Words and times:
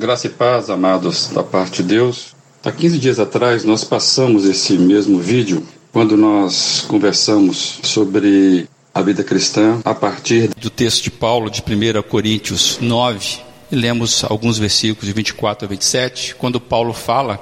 Graça 0.00 0.28
e 0.28 0.30
paz, 0.30 0.70
amados, 0.70 1.26
da 1.26 1.42
parte 1.42 1.82
de 1.82 1.90
Deus. 1.90 2.34
Há 2.64 2.72
15 2.72 2.98
dias 2.98 3.20
atrás 3.20 3.64
nós 3.64 3.84
passamos 3.84 4.46
esse 4.46 4.78
mesmo 4.78 5.18
vídeo 5.18 5.62
quando 5.92 6.16
nós 6.16 6.86
conversamos 6.88 7.80
sobre 7.82 8.66
a 8.94 9.02
vida 9.02 9.22
cristã 9.22 9.78
a 9.84 9.94
partir 9.94 10.48
do 10.56 10.70
texto 10.70 11.02
de 11.02 11.10
Paulo 11.10 11.50
de 11.50 11.60
1 11.60 12.00
Coríntios 12.08 12.78
9. 12.80 13.40
E 13.70 13.76
lemos 13.76 14.24
alguns 14.24 14.56
versículos 14.56 15.06
de 15.06 15.12
24 15.12 15.66
a 15.66 15.68
27, 15.68 16.34
quando 16.36 16.58
Paulo 16.58 16.94
fala 16.94 17.38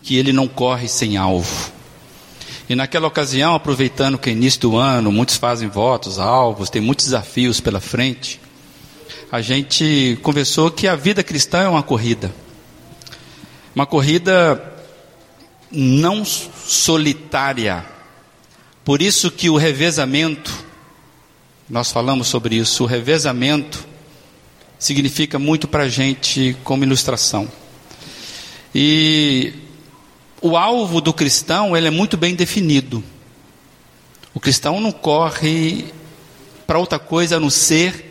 que 0.00 0.16
ele 0.16 0.32
não 0.32 0.46
corre 0.46 0.86
sem 0.86 1.16
alvo. 1.16 1.72
E 2.68 2.76
naquela 2.76 3.08
ocasião, 3.08 3.56
aproveitando 3.56 4.18
que 4.18 4.30
é 4.30 4.32
início 4.32 4.60
do 4.60 4.76
ano, 4.76 5.10
muitos 5.10 5.36
fazem 5.36 5.68
votos, 5.68 6.20
alvos, 6.20 6.70
tem 6.70 6.80
muitos 6.80 7.06
desafios 7.06 7.60
pela 7.60 7.80
frente, 7.80 8.40
a 9.30 9.42
gente 9.42 10.18
conversou 10.22 10.70
que 10.70 10.88
a 10.88 10.96
vida 10.96 11.22
cristã 11.22 11.58
é 11.58 11.68
uma 11.68 11.82
corrida. 11.82 12.34
Uma 13.74 13.84
corrida 13.84 14.74
não 15.70 16.24
solitária. 16.24 17.84
Por 18.82 19.02
isso 19.02 19.30
que 19.30 19.50
o 19.50 19.56
revezamento, 19.58 20.64
nós 21.68 21.92
falamos 21.92 22.26
sobre 22.26 22.56
isso, 22.56 22.84
o 22.84 22.86
revezamento 22.86 23.86
significa 24.78 25.38
muito 25.38 25.68
para 25.68 25.82
a 25.82 25.88
gente 25.88 26.56
como 26.64 26.84
ilustração. 26.84 27.46
E 28.74 29.52
o 30.40 30.56
alvo 30.56 31.02
do 31.02 31.12
cristão 31.12 31.76
ele 31.76 31.88
é 31.88 31.90
muito 31.90 32.16
bem 32.16 32.34
definido. 32.34 33.04
O 34.32 34.40
cristão 34.40 34.80
não 34.80 34.92
corre 34.92 35.92
para 36.66 36.78
outra 36.78 36.98
coisa 36.98 37.36
a 37.36 37.40
não 37.40 37.50
ser 37.50 38.07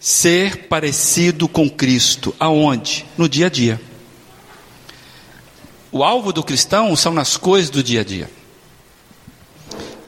ser 0.00 0.66
parecido 0.68 1.46
com 1.46 1.68
Cristo. 1.68 2.34
Aonde? 2.40 3.04
No 3.18 3.28
dia 3.28 3.46
a 3.46 3.50
dia. 3.50 3.78
O 5.92 6.02
alvo 6.02 6.32
do 6.32 6.42
cristão 6.42 6.96
são 6.96 7.12
nas 7.12 7.36
coisas 7.36 7.68
do 7.68 7.82
dia 7.82 8.00
a 8.00 8.04
dia. 8.04 8.30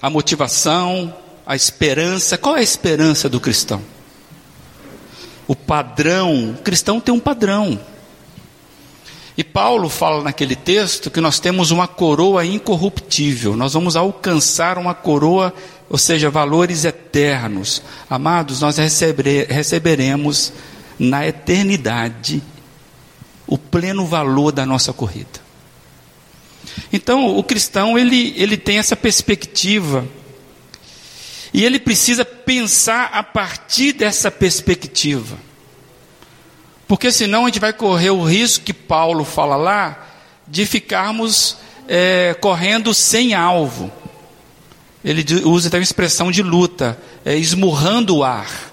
A 0.00 0.08
motivação, 0.08 1.14
a 1.46 1.54
esperança. 1.54 2.38
Qual 2.38 2.56
é 2.56 2.60
a 2.60 2.62
esperança 2.62 3.28
do 3.28 3.38
cristão? 3.38 3.82
O 5.46 5.54
padrão. 5.54 6.52
O 6.58 6.62
cristão 6.62 6.98
tem 6.98 7.12
um 7.12 7.20
padrão. 7.20 7.78
E 9.36 9.42
Paulo 9.42 9.88
fala 9.88 10.22
naquele 10.22 10.54
texto 10.54 11.10
que 11.10 11.20
nós 11.20 11.40
temos 11.40 11.70
uma 11.70 11.88
coroa 11.88 12.44
incorruptível, 12.44 13.56
nós 13.56 13.72
vamos 13.72 13.96
alcançar 13.96 14.76
uma 14.76 14.94
coroa, 14.94 15.54
ou 15.92 15.98
seja, 15.98 16.30
valores 16.30 16.86
eternos. 16.86 17.82
Amados, 18.08 18.62
nós 18.62 18.78
receberemos 18.78 20.50
na 20.98 21.26
eternidade 21.26 22.42
o 23.46 23.58
pleno 23.58 24.06
valor 24.06 24.52
da 24.52 24.64
nossa 24.64 24.90
corrida. 24.94 25.42
Então, 26.90 27.36
o 27.36 27.44
cristão, 27.44 27.98
ele, 27.98 28.32
ele 28.38 28.56
tem 28.56 28.78
essa 28.78 28.96
perspectiva, 28.96 30.08
e 31.52 31.62
ele 31.62 31.78
precisa 31.78 32.24
pensar 32.24 33.10
a 33.12 33.22
partir 33.22 33.92
dessa 33.92 34.30
perspectiva. 34.30 35.36
Porque 36.88 37.12
senão 37.12 37.42
a 37.42 37.48
gente 37.48 37.60
vai 37.60 37.74
correr 37.74 38.08
o 38.08 38.24
risco 38.24 38.64
que 38.64 38.72
Paulo 38.72 39.26
fala 39.26 39.56
lá, 39.56 40.08
de 40.48 40.64
ficarmos 40.64 41.58
é, 41.86 42.32
correndo 42.40 42.94
sem 42.94 43.34
alvo. 43.34 43.92
Ele 45.04 45.24
usa 45.44 45.68
até 45.68 45.78
uma 45.78 45.82
expressão 45.82 46.30
de 46.30 46.42
luta, 46.42 46.98
é, 47.24 47.36
esmurrando 47.36 48.16
o 48.16 48.24
ar. 48.24 48.72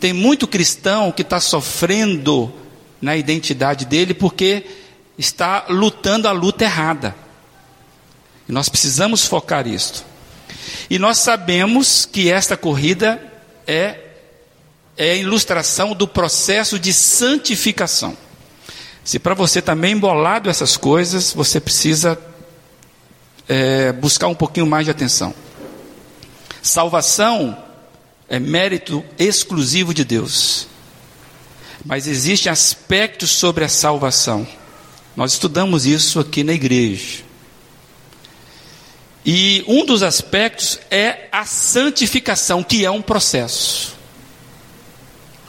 Tem 0.00 0.12
muito 0.12 0.46
cristão 0.46 1.12
que 1.12 1.22
está 1.22 1.40
sofrendo 1.40 2.52
na 3.00 3.16
identidade 3.16 3.84
dele 3.84 4.12
porque 4.12 4.64
está 5.16 5.66
lutando 5.68 6.28
a 6.28 6.32
luta 6.32 6.64
errada. 6.64 7.14
E 8.48 8.52
nós 8.52 8.68
precisamos 8.68 9.24
focar 9.24 9.66
isto. 9.66 10.04
E 10.88 10.98
nós 10.98 11.18
sabemos 11.18 12.06
que 12.06 12.30
esta 12.30 12.56
corrida 12.56 13.20
é, 13.66 14.00
é 14.96 15.12
a 15.12 15.16
ilustração 15.16 15.94
do 15.94 16.08
processo 16.08 16.78
de 16.78 16.92
santificação. 16.92 18.16
Se 19.04 19.18
para 19.18 19.34
você 19.34 19.60
está 19.60 19.74
meio 19.74 19.96
embolado 19.96 20.50
essas 20.50 20.76
coisas, 20.76 21.32
você 21.32 21.60
precisa 21.60 22.18
é, 23.48 23.92
buscar 23.92 24.28
um 24.28 24.34
pouquinho 24.34 24.66
mais 24.66 24.84
de 24.84 24.90
atenção. 24.90 25.34
Salvação 26.62 27.56
é 28.28 28.38
mérito 28.38 29.04
exclusivo 29.18 29.94
de 29.94 30.04
Deus. 30.04 30.66
Mas 31.84 32.06
existem 32.06 32.50
aspectos 32.50 33.30
sobre 33.30 33.64
a 33.64 33.68
salvação. 33.68 34.46
Nós 35.16 35.32
estudamos 35.32 35.86
isso 35.86 36.20
aqui 36.20 36.44
na 36.44 36.52
igreja. 36.52 37.24
E 39.24 39.64
um 39.66 39.84
dos 39.84 40.02
aspectos 40.02 40.78
é 40.90 41.28
a 41.30 41.44
santificação, 41.44 42.62
que 42.62 42.84
é 42.84 42.90
um 42.90 43.02
processo. 43.02 43.96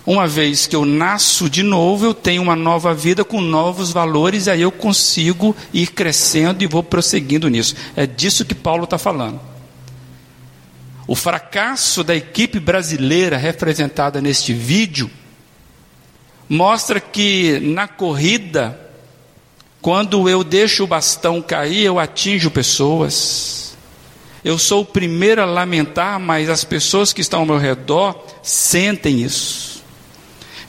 Uma 0.06 0.28
vez 0.28 0.66
que 0.66 0.76
eu 0.76 0.86
nasço 0.86 1.50
de 1.50 1.62
novo, 1.62 2.06
eu 2.06 2.14
tenho 2.14 2.41
uma 2.41 2.56
nova 2.56 2.94
vida 2.94 3.24
com 3.24 3.40
novos 3.40 3.91
valores, 3.91 4.47
e 4.47 4.52
aí 4.52 4.62
eu 4.62 4.72
consigo 4.72 5.56
ir 5.72 5.91
crescendo 5.91 6.64
e 6.64 6.68
vou 6.68 6.81
prosseguindo 6.81 7.47
nisso. 7.47 7.76
É 7.96 8.08
disso 8.08 8.44
que 8.44 8.56
Paulo 8.56 8.86
está 8.86 8.97
falando. 8.97 9.40
O 11.09 11.16
fracasso 11.16 12.03
da 12.03 12.16
equipe 12.16 12.59
brasileira 12.59 13.36
representada 13.36 14.22
neste 14.22 14.53
vídeo 14.53 15.09
mostra 16.47 17.00
que 17.00 17.59
na 17.62 17.88
corrida, 17.88 18.80
quando 19.81 20.30
eu 20.30 20.44
deixo 20.44 20.84
o 20.84 20.88
bastão 20.88 21.42
cair, 21.42 21.84
eu 21.84 21.97
atinjo 21.97 22.52
pessoas. 22.52 23.75
Eu 24.46 24.59
sou 24.59 24.84
o 24.84 24.86
primeiro 24.86 25.42
a 25.42 25.46
lamentar, 25.46 26.20
mas 26.20 26.47
as 26.47 26.64
pessoas 26.64 27.12
que 27.12 27.22
estão 27.22 27.40
ao 27.40 27.46
meu 27.47 27.58
redor 27.58 28.24
sentem 28.44 29.24
isso. 29.24 29.84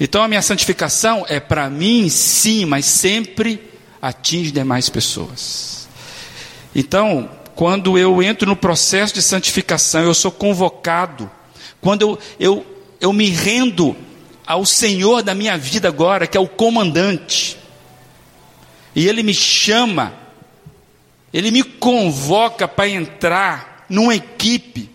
Então 0.01 0.23
a 0.23 0.29
minha 0.29 0.41
santificação 0.41 1.23
é 1.29 1.39
para 1.39 1.69
mim, 1.69 2.09
sim, 2.09 2.65
mas 2.65 2.87
sempre 2.87 3.61
atinge 4.01 4.51
demais 4.51 4.89
pessoas. 4.89 5.87
Então, 6.75 7.29
quando 7.61 7.99
eu 7.99 8.23
entro 8.23 8.49
no 8.49 8.57
processo 8.57 9.13
de 9.13 9.21
santificação, 9.21 10.01
eu 10.01 10.15
sou 10.15 10.33
convocado. 10.33 11.31
Quando 11.79 12.01
eu, 12.01 12.19
eu, 12.41 12.67
eu 12.99 13.13
me 13.13 13.29
rendo 13.29 13.95
ao 14.47 14.65
Senhor 14.65 15.23
da 15.23 15.35
minha 15.35 15.59
vida 15.59 15.87
agora, 15.87 16.27
que 16.27 16.39
é 16.39 16.41
o 16.41 16.49
comandante, 16.49 17.59
e 18.97 19.07
Ele 19.07 19.23
me 19.23 19.35
chama 19.35 20.15
ele 21.35 21.51
me 21.51 21.63
convoca 21.63 22.67
para 22.67 22.89
entrar 22.89 23.85
numa 23.91 24.15
equipe 24.15 24.89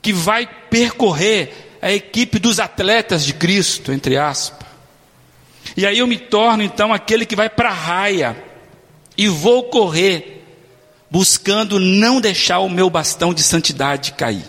que 0.00 0.12
vai 0.12 0.46
percorrer 0.46 1.76
a 1.82 1.90
equipe 1.90 2.38
dos 2.38 2.60
atletas 2.60 3.24
de 3.24 3.34
Cristo, 3.34 3.92
entre 3.92 4.16
aspas. 4.16 4.68
E 5.76 5.84
aí 5.84 5.98
eu 5.98 6.06
me 6.06 6.18
torno 6.18 6.62
então 6.62 6.92
aquele 6.92 7.26
que 7.26 7.34
vai 7.34 7.50
para 7.50 7.70
a 7.70 7.74
raia 7.74 8.44
e 9.18 9.26
vou 9.26 9.64
correr, 9.64 10.39
buscando 11.10 11.80
não 11.80 12.20
deixar 12.20 12.60
o 12.60 12.68
meu 12.68 12.88
bastão 12.88 13.34
de 13.34 13.42
santidade 13.42 14.12
cair. 14.12 14.48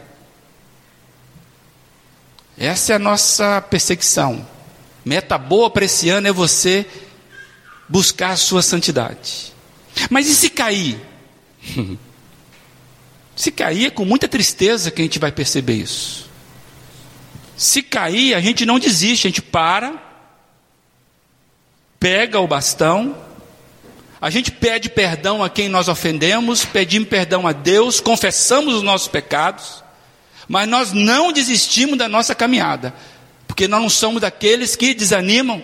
Essa 2.58 2.94
é 2.94 2.96
a 2.96 3.00
nossa 3.00 3.60
perseguição. 3.62 4.48
Meta 5.04 5.38
boa 5.38 5.70
para 5.70 5.86
esse 5.86 6.10
ano 6.10 6.28
é 6.28 6.32
você 6.32 6.86
buscar 7.90 8.32
a 8.32 8.38
sua 8.38 8.62
santidade. 8.62 9.52
Mas 10.10 10.28
e 10.28 10.36
se 10.36 10.50
cair? 10.50 11.00
se 13.36 13.52
cair 13.52 13.88
é 13.88 13.90
com 13.90 14.06
muita 14.06 14.28
tristeza 14.28 14.92
que 14.92 15.02
a 15.02 15.06
gente 15.06 15.18
vai 15.18 15.32
perceber 15.32 15.74
isso. 15.74 16.30
Se 17.58 17.82
cair, 17.82 18.36
a 18.36 18.40
gente 18.40 18.66
não 18.66 18.80
desiste, 18.80 19.28
a 19.28 19.30
gente 19.30 19.42
para, 19.42 20.02
pega 22.00 22.40
o 22.40 22.48
bastão, 22.48 23.16
a 24.22 24.30
gente 24.30 24.52
pede 24.52 24.88
perdão 24.88 25.44
a 25.44 25.50
quem 25.50 25.68
nós 25.68 25.88
ofendemos, 25.88 26.64
pedimos 26.64 27.10
perdão 27.10 27.48
a 27.48 27.52
Deus, 27.52 28.00
confessamos 28.00 28.76
os 28.76 28.84
nossos 28.84 29.08
pecados, 29.08 29.84
mas 30.48 30.70
nós 30.70 30.94
não 30.94 31.34
desistimos 31.34 31.98
da 31.98 32.08
nossa 32.08 32.36
caminhada, 32.36 32.94
porque 33.48 33.68
nós 33.68 33.82
não 33.82 33.90
somos 33.90 34.22
daqueles 34.22 34.76
que 34.76 34.94
desanimam. 34.94 35.64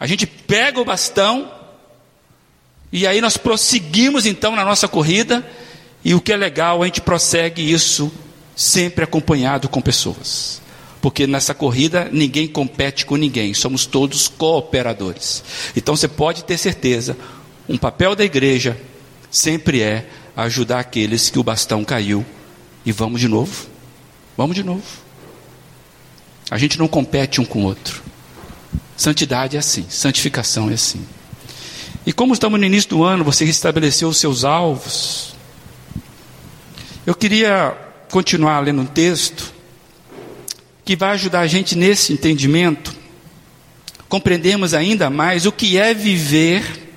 A 0.00 0.06
gente 0.06 0.26
pega 0.26 0.80
o 0.80 0.84
bastão, 0.84 1.48
e 2.90 3.06
aí 3.06 3.20
nós 3.20 3.36
prosseguimos 3.36 4.26
então 4.26 4.56
na 4.56 4.64
nossa 4.64 4.88
corrida, 4.88 5.48
e 6.04 6.12
o 6.12 6.20
que 6.20 6.32
é 6.32 6.36
legal, 6.36 6.82
a 6.82 6.86
gente 6.86 7.00
prossegue 7.00 7.70
isso 7.70 8.10
sempre 8.56 9.04
acompanhado 9.04 9.68
com 9.68 9.80
pessoas. 9.80 10.60
Porque 11.00 11.24
nessa 11.24 11.54
corrida 11.54 12.08
ninguém 12.10 12.48
compete 12.48 13.06
com 13.06 13.14
ninguém, 13.14 13.54
somos 13.54 13.86
todos 13.86 14.26
cooperadores. 14.26 15.44
Então 15.76 15.94
você 15.94 16.08
pode 16.08 16.42
ter 16.42 16.58
certeza, 16.58 17.16
um 17.70 17.78
papel 17.78 18.16
da 18.16 18.24
igreja 18.24 18.76
sempre 19.30 19.80
é 19.80 20.04
ajudar 20.36 20.80
aqueles 20.80 21.30
que 21.30 21.38
o 21.38 21.44
bastão 21.44 21.84
caiu. 21.84 22.26
E 22.84 22.90
vamos 22.90 23.20
de 23.20 23.28
novo. 23.28 23.68
Vamos 24.36 24.56
de 24.56 24.64
novo. 24.64 24.82
A 26.50 26.58
gente 26.58 26.76
não 26.76 26.88
compete 26.88 27.40
um 27.40 27.44
com 27.44 27.62
o 27.62 27.66
outro. 27.66 28.02
Santidade 28.96 29.54
é 29.54 29.60
assim, 29.60 29.86
santificação 29.88 30.68
é 30.68 30.74
assim. 30.74 31.06
E 32.04 32.12
como 32.12 32.34
estamos 32.34 32.58
no 32.58 32.66
início 32.66 32.90
do 32.90 33.04
ano, 33.04 33.22
você 33.22 33.44
estabeleceu 33.44 34.08
os 34.08 34.16
seus 34.16 34.44
alvos. 34.44 35.36
Eu 37.06 37.14
queria 37.14 37.76
continuar 38.10 38.58
lendo 38.60 38.82
um 38.82 38.86
texto 38.86 39.54
que 40.84 40.96
vai 40.96 41.12
ajudar 41.12 41.40
a 41.40 41.46
gente 41.46 41.76
nesse 41.76 42.12
entendimento, 42.12 42.92
compreendemos 44.08 44.74
ainda 44.74 45.08
mais 45.08 45.46
o 45.46 45.52
que 45.52 45.78
é 45.78 45.94
viver 45.94 46.89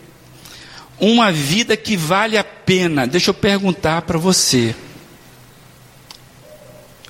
uma 1.00 1.32
vida 1.32 1.76
que 1.76 1.98
vale 1.98 2.38
a 2.38 2.44
pena. 2.44 3.08
Deixa 3.08 3.30
eu 3.32 3.34
perguntar 3.34 4.04
para 4.04 4.18
você. 4.18 4.76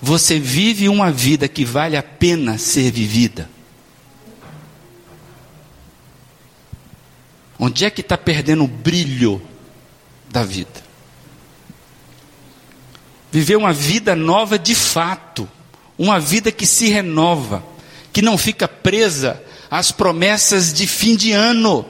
Você 0.01 0.39
vive 0.39 0.89
uma 0.89 1.11
vida 1.11 1.47
que 1.47 1.63
vale 1.63 1.95
a 1.95 2.03
pena 2.03 2.57
ser 2.57 2.91
vivida? 2.91 3.49
Onde 7.57 7.85
é 7.85 7.89
que 7.89 8.01
está 8.01 8.17
perdendo 8.17 8.65
o 8.65 8.67
brilho 8.67 9.41
da 10.29 10.43
vida? 10.43 10.83
Viver 13.31 13.55
uma 13.55 13.71
vida 13.71 14.15
nova 14.15 14.59
de 14.59 14.75
fato, 14.75 15.49
uma 15.97 16.19
vida 16.19 16.51
que 16.51 16.65
se 16.65 16.89
renova, 16.89 17.63
que 18.11 18.21
não 18.21 18.37
fica 18.37 18.67
presa 18.67 19.41
às 19.71 19.91
promessas 19.91 20.73
de 20.73 20.85
fim 20.85 21.15
de 21.15 21.31
ano. 21.31 21.85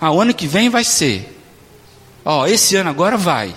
Ah, 0.00 0.12
o 0.12 0.20
ano 0.20 0.34
que 0.34 0.46
vem 0.46 0.68
vai 0.68 0.84
ser. 0.84 1.36
Ó, 2.24 2.42
oh, 2.42 2.46
esse 2.46 2.76
ano 2.76 2.90
agora 2.90 3.16
vai. 3.16 3.54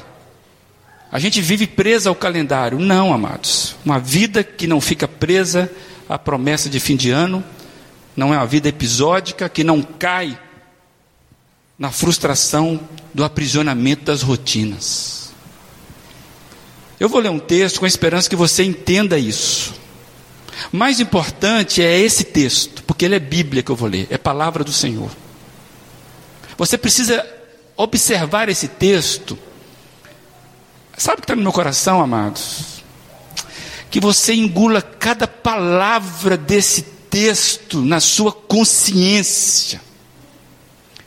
A 1.12 1.20
gente 1.20 1.42
vive 1.42 1.68
presa 1.68 2.10
ao 2.10 2.16
calendário. 2.16 2.80
Não, 2.80 3.14
amados. 3.14 3.76
Uma 3.86 4.00
vida 4.00 4.44
que 4.44 4.66
não 4.66 4.80
fica 4.80 5.08
presa 5.08 5.70
à 6.08 6.18
promessa 6.18 6.70
de 6.70 6.80
fim 6.80 6.96
de 6.96 7.12
ano, 7.12 7.44
não 8.16 8.34
é 8.34 8.38
uma 8.38 8.46
vida 8.46 8.70
episódica 8.70 9.50
que 9.50 9.64
não 9.64 9.82
cai 9.82 10.38
na 11.78 11.92
frustração 11.92 12.80
do 13.14 13.24
aprisionamento 13.24 14.06
das 14.06 14.22
rotinas. 14.22 15.34
Eu 17.00 17.10
vou 17.10 17.20
ler 17.20 17.30
um 17.30 17.40
texto 17.40 17.80
com 17.80 17.86
a 17.86 17.88
esperança 17.88 18.30
que 18.30 18.36
você 18.36 18.64
entenda 18.64 19.18
isso. 19.18 19.74
Mais 20.72 21.00
importante 21.00 21.82
é 21.82 22.00
esse 22.00 22.24
texto, 22.24 22.84
porque 22.84 23.06
ele 23.06 23.16
é 23.16 23.20
Bíblia 23.20 23.64
que 23.64 23.72
eu 23.72 23.76
vou 23.76 23.90
ler, 23.90 24.08
é 24.10 24.18
palavra 24.18 24.64
do 24.64 24.72
Senhor. 24.72 25.10
Você 26.62 26.78
precisa 26.78 27.28
observar 27.76 28.48
esse 28.48 28.68
texto. 28.68 29.36
Sabe 30.96 31.16
o 31.16 31.22
que 31.22 31.24
está 31.24 31.36
no 31.36 31.42
meu 31.42 31.52
coração, 31.52 32.00
amados? 32.00 32.84
Que 33.90 34.00
você 34.00 34.36
engula 34.36 34.80
cada 34.80 35.28
palavra 35.28 36.38
desse 36.38 36.84
texto 37.10 37.82
na 37.82 38.00
sua 38.00 38.32
consciência. 38.32 39.82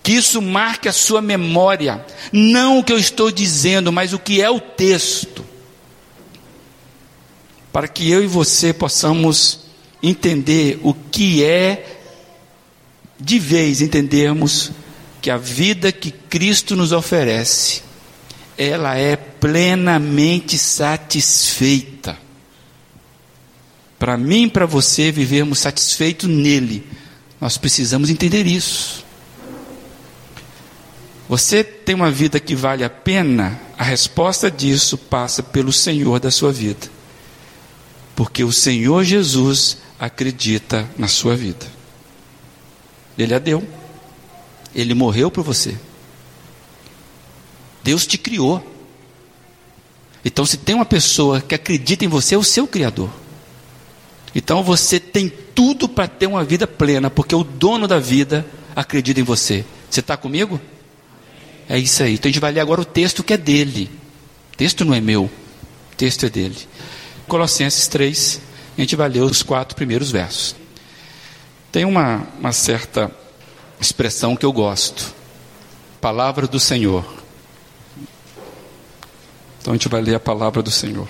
Que 0.02 0.14
isso 0.14 0.42
marque 0.42 0.88
a 0.88 0.92
sua 0.92 1.22
memória. 1.22 2.04
Não 2.32 2.80
o 2.80 2.82
que 2.82 2.92
eu 2.92 2.98
estou 2.98 3.30
dizendo, 3.30 3.92
mas 3.92 4.12
o 4.12 4.18
que 4.18 4.42
é 4.42 4.50
o 4.50 4.58
texto. 4.58 5.46
Para 7.72 7.86
que 7.86 8.10
eu 8.10 8.24
e 8.24 8.26
você 8.26 8.72
possamos 8.72 9.66
entender 10.02 10.80
o 10.82 10.92
que 10.92 11.44
é, 11.44 12.00
de 13.20 13.38
vez 13.38 13.80
entendermos 13.80 14.72
que 15.24 15.30
a 15.30 15.38
vida 15.38 15.90
que 15.90 16.10
Cristo 16.10 16.76
nos 16.76 16.92
oferece, 16.92 17.80
ela 18.58 18.94
é 18.94 19.16
plenamente 19.16 20.58
satisfeita. 20.58 22.18
Para 23.98 24.18
mim 24.18 24.50
para 24.50 24.66
você 24.66 25.10
vivermos 25.10 25.60
satisfeitos 25.60 26.28
nele, 26.28 26.86
nós 27.40 27.56
precisamos 27.56 28.10
entender 28.10 28.46
isso. 28.46 29.02
Você 31.26 31.64
tem 31.64 31.94
uma 31.94 32.10
vida 32.10 32.38
que 32.38 32.54
vale 32.54 32.84
a 32.84 32.90
pena? 32.90 33.58
A 33.78 33.82
resposta 33.82 34.50
disso 34.50 34.98
passa 34.98 35.42
pelo 35.42 35.72
Senhor 35.72 36.20
da 36.20 36.30
sua 36.30 36.52
vida. 36.52 36.86
Porque 38.14 38.44
o 38.44 38.52
Senhor 38.52 39.02
Jesus 39.04 39.78
acredita 39.98 40.86
na 40.98 41.08
sua 41.08 41.34
vida. 41.34 41.66
Ele 43.16 43.34
a 43.34 43.38
deu. 43.38 43.66
Ele 44.74 44.94
morreu 44.94 45.30
por 45.30 45.44
você. 45.44 45.76
Deus 47.82 48.06
te 48.06 48.16
criou. 48.16 48.64
Então, 50.24 50.46
se 50.46 50.56
tem 50.56 50.74
uma 50.74 50.86
pessoa 50.86 51.40
que 51.40 51.54
acredita 51.54 52.04
em 52.04 52.08
você, 52.08 52.34
é 52.34 52.38
o 52.38 52.42
seu 52.42 52.66
Criador. 52.66 53.10
Então, 54.34 54.64
você 54.64 54.98
tem 54.98 55.28
tudo 55.54 55.88
para 55.88 56.08
ter 56.08 56.26
uma 56.26 56.42
vida 56.42 56.66
plena, 56.66 57.10
porque 57.10 57.34
o 57.34 57.44
dono 57.44 57.86
da 57.86 57.98
vida 57.98 58.44
acredita 58.74 59.20
em 59.20 59.24
você. 59.24 59.64
Você 59.88 60.00
está 60.00 60.16
comigo? 60.16 60.58
É 61.68 61.78
isso 61.78 62.02
aí. 62.02 62.14
Então, 62.14 62.28
a 62.28 62.32
gente 62.32 62.40
vai 62.40 62.52
ler 62.52 62.60
agora 62.60 62.80
o 62.80 62.86
texto 62.86 63.22
que 63.22 63.34
é 63.34 63.36
dele. 63.36 63.90
O 64.52 64.56
texto 64.56 64.84
não 64.84 64.94
é 64.94 65.00
meu, 65.00 65.24
o 65.24 65.96
texto 65.96 66.24
é 66.26 66.30
dele. 66.30 66.56
Colossenses 67.28 67.86
3, 67.88 68.40
a 68.76 68.80
gente 68.80 68.96
vai 68.96 69.08
ler 69.08 69.22
os 69.22 69.42
quatro 69.42 69.76
primeiros 69.76 70.10
versos. 70.10 70.56
Tem 71.70 71.84
uma, 71.84 72.26
uma 72.38 72.52
certa 72.52 73.10
expressão 73.84 74.34
que 74.34 74.46
eu 74.46 74.52
gosto. 74.52 75.14
Palavra 76.00 76.46
do 76.46 76.58
Senhor. 76.58 77.04
Então 79.60 79.72
a 79.72 79.76
gente 79.76 79.88
vai 79.88 80.00
ler 80.00 80.14
a 80.14 80.20
palavra 80.20 80.62
do 80.62 80.70
Senhor. 80.70 81.08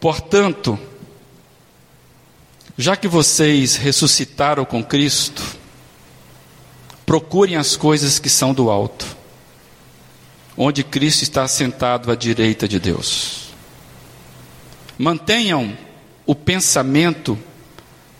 Portanto, 0.00 0.78
já 2.78 2.96
que 2.96 3.06
vocês 3.06 3.76
ressuscitaram 3.76 4.64
com 4.64 4.82
Cristo, 4.82 5.42
procurem 7.04 7.56
as 7.56 7.76
coisas 7.76 8.18
que 8.18 8.30
são 8.30 8.54
do 8.54 8.70
alto, 8.70 9.16
onde 10.56 10.82
Cristo 10.82 11.22
está 11.22 11.46
sentado 11.46 12.10
à 12.10 12.16
direita 12.16 12.66
de 12.66 12.80
Deus. 12.80 13.52
Mantenham 14.98 15.76
o 16.24 16.34
pensamento 16.34 17.38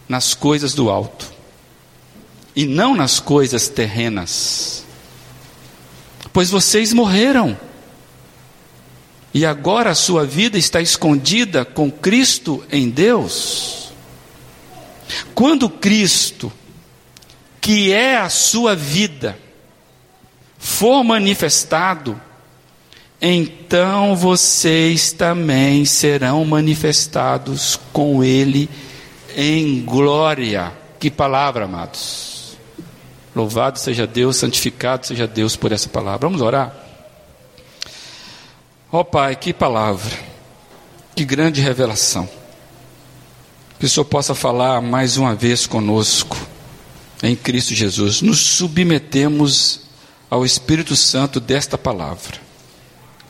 nas 0.08 0.34
coisas 0.34 0.74
do 0.74 0.90
alto 0.90 1.31
e 2.54 2.66
não 2.66 2.94
nas 2.94 3.20
coisas 3.20 3.68
terrenas. 3.68 4.84
Pois 6.32 6.50
vocês 6.50 6.92
morreram. 6.92 7.58
E 9.34 9.46
agora 9.46 9.90
a 9.90 9.94
sua 9.94 10.26
vida 10.26 10.58
está 10.58 10.80
escondida 10.80 11.64
com 11.64 11.90
Cristo 11.90 12.64
em 12.70 12.90
Deus. 12.90 13.92
Quando 15.34 15.68
Cristo, 15.68 16.52
que 17.60 17.92
é 17.92 18.18
a 18.18 18.28
sua 18.28 18.74
vida, 18.74 19.38
for 20.58 21.02
manifestado, 21.02 22.20
então 23.20 24.16
vocês 24.16 25.12
também 25.12 25.84
serão 25.84 26.44
manifestados 26.44 27.78
com 27.92 28.22
Ele 28.22 28.68
em 29.34 29.82
glória. 29.82 30.72
Que 30.98 31.10
palavra, 31.10 31.64
amados. 31.64 32.31
Louvado 33.34 33.78
seja 33.78 34.06
Deus, 34.06 34.36
santificado 34.36 35.06
seja 35.06 35.26
Deus 35.26 35.56
por 35.56 35.72
essa 35.72 35.88
palavra. 35.88 36.28
Vamos 36.28 36.42
orar? 36.42 36.74
Ó 38.90 39.00
oh, 39.00 39.04
Pai, 39.04 39.34
que 39.36 39.54
palavra, 39.54 40.12
que 41.16 41.24
grande 41.24 41.60
revelação. 41.62 42.28
Que 43.78 43.86
o 43.86 43.88
Senhor 43.88 44.04
possa 44.04 44.34
falar 44.34 44.82
mais 44.82 45.16
uma 45.16 45.34
vez 45.34 45.66
conosco, 45.66 46.36
em 47.22 47.34
Cristo 47.34 47.74
Jesus. 47.74 48.20
Nos 48.20 48.38
submetemos 48.38 49.80
ao 50.28 50.44
Espírito 50.44 50.94
Santo 50.94 51.40
desta 51.40 51.78
palavra. 51.78 52.38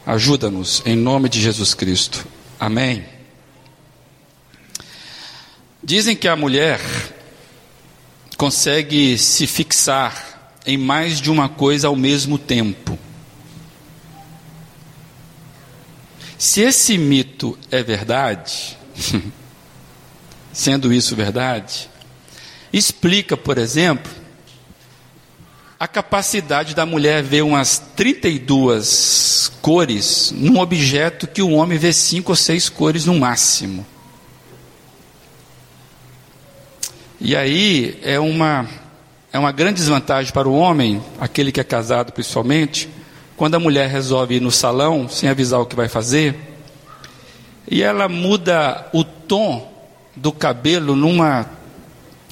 Ajuda-nos, 0.04 0.82
em 0.84 0.96
nome 0.96 1.28
de 1.28 1.40
Jesus 1.40 1.74
Cristo. 1.74 2.26
Amém. 2.58 3.04
Dizem 5.82 6.16
que 6.16 6.26
a 6.26 6.36
mulher 6.36 6.80
consegue 8.42 9.16
se 9.18 9.46
fixar 9.46 10.50
em 10.66 10.76
mais 10.76 11.20
de 11.20 11.30
uma 11.30 11.48
coisa 11.48 11.86
ao 11.86 11.94
mesmo 11.94 12.36
tempo. 12.36 12.98
Se 16.36 16.60
esse 16.60 16.98
mito 16.98 17.56
é 17.70 17.84
verdade, 17.84 18.76
sendo 20.52 20.92
isso 20.92 21.14
verdade, 21.14 21.88
explica, 22.72 23.36
por 23.36 23.58
exemplo, 23.58 24.10
a 25.78 25.86
capacidade 25.86 26.74
da 26.74 26.84
mulher 26.84 27.22
ver 27.22 27.42
umas 27.42 27.78
32 27.94 29.52
cores 29.62 30.32
num 30.34 30.58
objeto 30.58 31.28
que 31.28 31.42
o 31.42 31.52
homem 31.52 31.78
vê 31.78 31.92
cinco 31.92 32.32
ou 32.32 32.36
seis 32.36 32.68
cores 32.68 33.06
no 33.06 33.16
máximo. 33.20 33.86
E 37.24 37.36
aí 37.36 38.00
é 38.02 38.18
uma, 38.18 38.68
é 39.32 39.38
uma 39.38 39.52
grande 39.52 39.74
desvantagem 39.74 40.32
para 40.32 40.48
o 40.48 40.56
homem, 40.56 41.00
aquele 41.20 41.52
que 41.52 41.60
é 41.60 41.64
casado 41.64 42.10
principalmente, 42.12 42.88
quando 43.36 43.54
a 43.54 43.60
mulher 43.60 43.88
resolve 43.88 44.34
ir 44.34 44.40
no 44.40 44.50
salão 44.50 45.08
sem 45.08 45.28
avisar 45.28 45.60
o 45.60 45.66
que 45.66 45.76
vai 45.76 45.88
fazer, 45.88 46.34
e 47.70 47.80
ela 47.80 48.08
muda 48.08 48.88
o 48.92 49.04
tom 49.04 49.72
do 50.16 50.32
cabelo 50.32 50.96
numa 50.96 51.48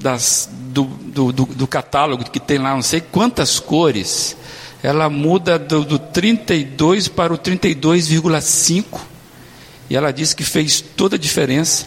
das, 0.01 0.51
do, 0.51 0.83
do, 0.83 1.33
do, 1.33 1.47
do, 1.47 1.67
catálogo 1.69 2.29
que 2.29 2.41
tem 2.41 2.59
lá, 2.59 2.75
não 2.75 2.83
sei 2.83 3.01
quantas 3.01 3.61
cores, 3.61 4.37
ela 4.83 5.09
muda 5.09 5.57
do, 5.57 5.85
do 5.85 6.01
32 6.01 7.07
para 7.07 7.33
o 7.33 7.39
32,5. 7.39 9.01
E 9.89 9.97
ela 9.97 10.13
diz 10.13 10.35
que 10.35 10.43
fez 10.43 10.81
toda 10.81 11.15
a 11.15 11.19
diferença. 11.19 11.87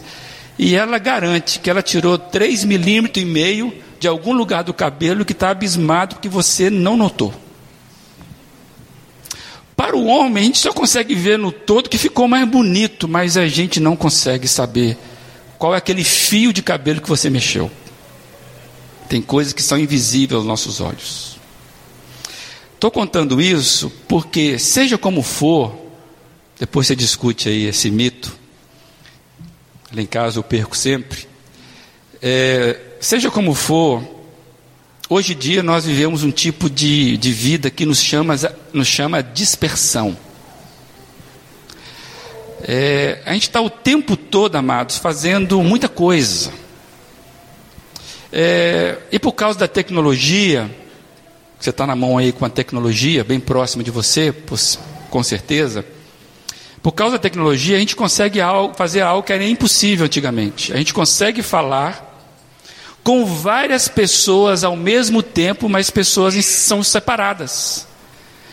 E 0.58 0.74
ela 0.74 0.98
garante 0.98 1.58
que 1.58 1.68
ela 1.68 1.82
tirou 1.82 2.18
3 2.18 2.64
milímetros 2.64 3.22
e 3.22 3.26
meio 3.26 3.74
de 3.98 4.06
algum 4.06 4.32
lugar 4.32 4.62
do 4.62 4.72
cabelo 4.74 5.24
que 5.24 5.32
está 5.32 5.50
abismado 5.50 6.16
que 6.16 6.28
você 6.28 6.70
não 6.70 6.96
notou. 6.96 7.34
Para 9.76 9.96
o 9.96 10.06
homem, 10.06 10.42
a 10.42 10.46
gente 10.46 10.58
só 10.58 10.72
consegue 10.72 11.14
ver 11.14 11.38
no 11.38 11.50
todo 11.50 11.90
que 11.90 11.98
ficou 11.98 12.28
mais 12.28 12.46
bonito, 12.48 13.08
mas 13.08 13.36
a 13.36 13.46
gente 13.48 13.80
não 13.80 13.96
consegue 13.96 14.46
saber 14.46 14.96
qual 15.58 15.74
é 15.74 15.78
aquele 15.78 16.04
fio 16.04 16.52
de 16.52 16.62
cabelo 16.62 17.00
que 17.00 17.08
você 17.08 17.28
mexeu. 17.28 17.70
Tem 19.08 19.20
coisas 19.20 19.52
que 19.52 19.62
são 19.62 19.78
invisíveis 19.78 20.36
aos 20.36 20.46
nossos 20.46 20.80
olhos. 20.80 21.38
Estou 22.74 22.90
contando 22.90 23.40
isso 23.40 23.90
porque, 24.06 24.58
seja 24.58 24.96
como 24.98 25.22
for, 25.22 25.74
depois 26.58 26.86
você 26.86 26.94
discute 26.94 27.48
aí 27.48 27.66
esse 27.66 27.90
mito, 27.90 28.36
lá 29.94 30.02
em 30.02 30.06
casa 30.06 30.38
eu 30.38 30.42
perco 30.42 30.76
sempre. 30.76 31.26
É, 32.20 32.78
seja 33.00 33.30
como 33.30 33.54
for, 33.54 34.02
hoje 35.08 35.34
em 35.34 35.36
dia 35.36 35.62
nós 35.62 35.84
vivemos 35.84 36.22
um 36.22 36.30
tipo 36.30 36.68
de, 36.68 37.16
de 37.16 37.32
vida 37.32 37.70
que 37.70 37.84
nos 37.84 38.00
chama, 38.02 38.34
nos 38.72 38.88
chama 38.88 39.22
dispersão. 39.22 40.16
É, 42.66 43.20
a 43.26 43.34
gente 43.34 43.42
está 43.42 43.60
o 43.60 43.68
tempo 43.68 44.16
todo, 44.16 44.56
amados, 44.56 44.96
fazendo 44.96 45.62
muita 45.62 45.88
coisa. 45.88 46.50
É, 48.32 48.98
e 49.12 49.18
por 49.18 49.32
causa 49.32 49.58
da 49.58 49.68
tecnologia, 49.68 50.70
você 51.60 51.70
está 51.70 51.86
na 51.86 51.94
mão 51.94 52.18
aí 52.18 52.32
com 52.32 52.44
a 52.44 52.50
tecnologia 52.50 53.22
bem 53.22 53.38
próxima 53.38 53.84
de 53.84 53.90
você, 53.90 54.34
com 55.10 55.22
certeza. 55.22 55.84
Por 56.84 56.92
causa 56.92 57.16
da 57.16 57.18
tecnologia, 57.18 57.78
a 57.78 57.80
gente 57.80 57.96
consegue 57.96 58.40
fazer 58.76 59.00
algo 59.00 59.22
que 59.22 59.32
era 59.32 59.42
impossível 59.42 60.04
antigamente. 60.04 60.70
A 60.70 60.76
gente 60.76 60.92
consegue 60.92 61.42
falar 61.42 62.14
com 63.02 63.24
várias 63.24 63.88
pessoas 63.88 64.64
ao 64.64 64.76
mesmo 64.76 65.22
tempo, 65.22 65.66
mas 65.66 65.88
pessoas 65.88 66.34
são 66.44 66.82
separadas. 66.82 67.86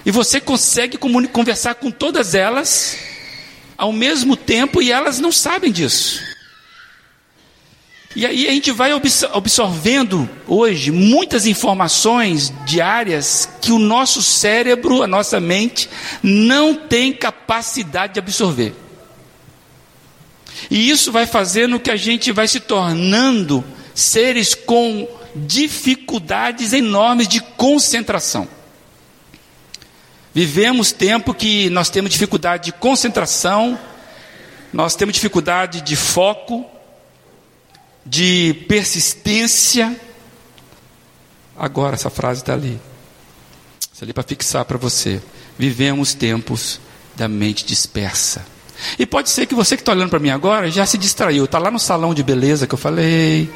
E 0.05 0.11
você 0.11 0.39
consegue 0.39 0.97
conversar 0.97 1.75
com 1.75 1.91
todas 1.91 2.33
elas 2.33 2.97
ao 3.77 3.91
mesmo 3.91 4.37
tempo 4.37 4.81
e 4.81 4.93
elas 4.93 5.19
não 5.19 5.33
sabem 5.33 5.69
disso. 5.69 6.30
E 8.13 8.25
aí 8.25 8.47
a 8.47 8.51
gente 8.51 8.71
vai 8.71 8.91
absorvendo 9.33 10.29
hoje 10.45 10.91
muitas 10.91 11.45
informações 11.45 12.53
diárias 12.65 13.47
que 13.61 13.71
o 13.71 13.79
nosso 13.79 14.21
cérebro, 14.21 15.01
a 15.01 15.07
nossa 15.07 15.39
mente, 15.39 15.89
não 16.21 16.75
tem 16.75 17.13
capacidade 17.13 18.13
de 18.13 18.19
absorver. 18.19 18.75
E 20.69 20.89
isso 20.89 21.11
vai 21.11 21.25
fazendo 21.25 21.79
que 21.79 21.89
a 21.89 21.95
gente 21.95 22.31
vai 22.33 22.47
se 22.47 22.59
tornando 22.59 23.63
seres 23.95 24.53
com 24.53 25.07
dificuldades 25.33 26.73
enormes 26.73 27.29
de 27.29 27.39
concentração. 27.39 28.47
Vivemos 30.33 30.91
tempo 30.91 31.33
que 31.33 31.69
nós 31.69 31.89
temos 31.89 32.11
dificuldade 32.11 32.65
de 32.65 32.71
concentração, 32.73 33.79
nós 34.71 34.95
temos 34.95 35.13
dificuldade 35.13 35.81
de 35.81 35.95
foco, 35.95 36.65
de 38.05 38.53
persistência. 38.67 39.99
Agora, 41.57 41.95
essa 41.95 42.09
frase 42.09 42.41
está 42.41 42.53
ali. 42.53 42.79
Isso 43.93 44.03
ali 44.03 44.13
para 44.13 44.23
fixar 44.23 44.65
para 44.65 44.77
você. 44.77 45.21
Vivemos 45.57 46.13
tempos 46.13 46.79
da 47.15 47.27
mente 47.27 47.65
dispersa. 47.65 48.45
E 48.97 49.05
pode 49.05 49.29
ser 49.29 49.45
que 49.45 49.53
você 49.53 49.75
que 49.75 49.83
está 49.83 49.91
olhando 49.91 50.09
para 50.09 50.19
mim 50.19 50.31
agora 50.31 50.71
já 50.71 50.85
se 50.85 50.97
distraiu. 50.97 51.45
Está 51.45 51.59
lá 51.59 51.69
no 51.69 51.77
salão 51.77 52.13
de 52.13 52.23
beleza 52.23 52.65
que 52.65 52.73
eu 52.73 52.79
falei. 52.79 53.49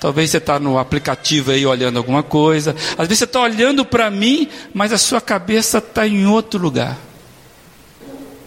Talvez 0.00 0.30
você 0.30 0.38
está 0.38 0.58
no 0.58 0.78
aplicativo 0.78 1.50
aí 1.50 1.66
olhando 1.66 1.98
alguma 1.98 2.22
coisa. 2.22 2.74
Às 2.96 3.06
vezes 3.06 3.18
você 3.18 3.24
está 3.24 3.40
olhando 3.40 3.84
para 3.84 4.10
mim, 4.10 4.48
mas 4.72 4.92
a 4.92 4.98
sua 4.98 5.20
cabeça 5.20 5.78
está 5.78 6.06
em 6.06 6.24
outro 6.26 6.58
lugar. 6.58 6.96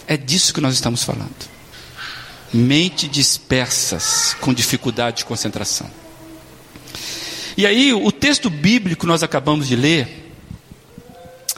É 0.07 0.17
disso 0.17 0.53
que 0.53 0.59
nós 0.59 0.73
estamos 0.73 1.03
falando 1.03 1.53
mente 2.53 3.07
dispersas, 3.07 4.35
com 4.39 4.53
dificuldade 4.53 5.17
de 5.17 5.25
concentração. 5.25 5.89
E 7.57 7.65
aí, 7.65 7.93
o 7.93 8.11
texto 8.11 8.49
bíblico 8.49 9.01
que 9.01 9.07
nós 9.07 9.23
acabamos 9.23 9.67
de 9.67 9.75
ler, 9.75 10.31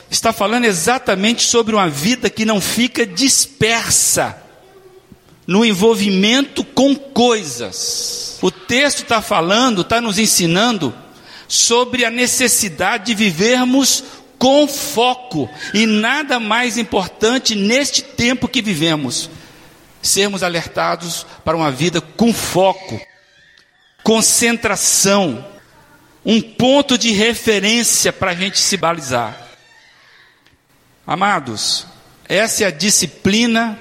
está 0.09 0.31
falando 0.31 0.65
exatamente 0.65 1.43
sobre 1.43 1.75
uma 1.75 1.89
vida 1.89 2.29
que 2.29 2.45
não 2.45 2.61
fica 2.61 3.05
dispersa 3.05 4.41
no 5.45 5.63
envolvimento 5.65 6.63
com 6.63 6.95
coisas. 6.95 8.37
O 8.41 8.49
texto 8.49 9.03
está 9.03 9.21
falando, 9.21 9.81
está 9.81 10.01
nos 10.01 10.17
ensinando 10.17 10.93
sobre 11.47 12.05
a 12.05 12.09
necessidade 12.09 13.05
de 13.05 13.15
vivermos 13.15 14.03
com 14.37 14.67
foco, 14.67 15.49
e 15.73 15.85
nada 15.85 16.39
mais 16.39 16.77
importante 16.77 17.55
neste 17.55 18.01
tempo 18.01 18.49
que 18.49 18.61
vivemos 18.61 19.29
sermos 20.05 20.43
alertados 20.43 21.25
para 21.43 21.57
uma 21.57 21.71
vida 21.71 21.99
com 21.99 22.33
foco, 22.33 22.99
concentração, 24.03 25.45
um 26.25 26.41
ponto 26.41 26.97
de 26.97 27.11
referência 27.11 28.13
para 28.13 28.31
a 28.31 28.35
gente 28.35 28.59
se 28.59 28.77
balizar. 28.77 29.37
Amados, 31.05 31.85
essa 32.27 32.63
é 32.63 32.67
a 32.67 32.71
disciplina 32.71 33.79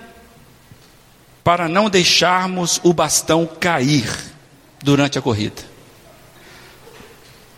para 1.43 1.69
não 1.69 1.91
deixarmos 1.91 2.81
o 2.83 2.93
bastão 2.93 3.47
cair 3.47 4.09
durante 4.83 5.19
a 5.19 5.23
corrida. 5.23 5.63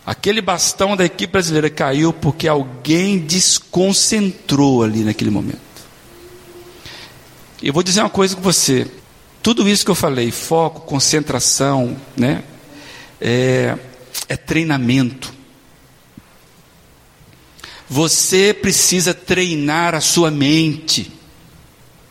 Aquele 0.05 0.41
bastão 0.41 0.95
da 0.95 1.03
equipe 1.03 1.33
brasileira 1.33 1.69
caiu 1.69 2.13
porque 2.13 2.47
alguém 2.47 3.19
desconcentrou 3.19 4.81
ali 4.81 5.03
naquele 5.03 5.29
momento. 5.29 5.66
Eu 7.61 7.73
vou 7.73 7.81
dizer 7.81 8.01
uma 8.01 8.09
coisa 8.09 8.35
com 8.35 8.41
você. 8.41 8.87
Tudo 9.41 9.67
isso 9.67 9.83
que 9.85 9.91
eu 9.91 9.95
falei, 9.95 10.31
foco, 10.31 10.81
concentração, 10.81 11.97
né? 12.15 12.43
É, 13.19 13.77
é 14.27 14.37
treinamento. 14.37 15.33
Você 17.89 18.53
precisa 18.53 19.13
treinar 19.13 19.95
a 19.95 20.01
sua 20.01 20.29
mente, 20.29 21.11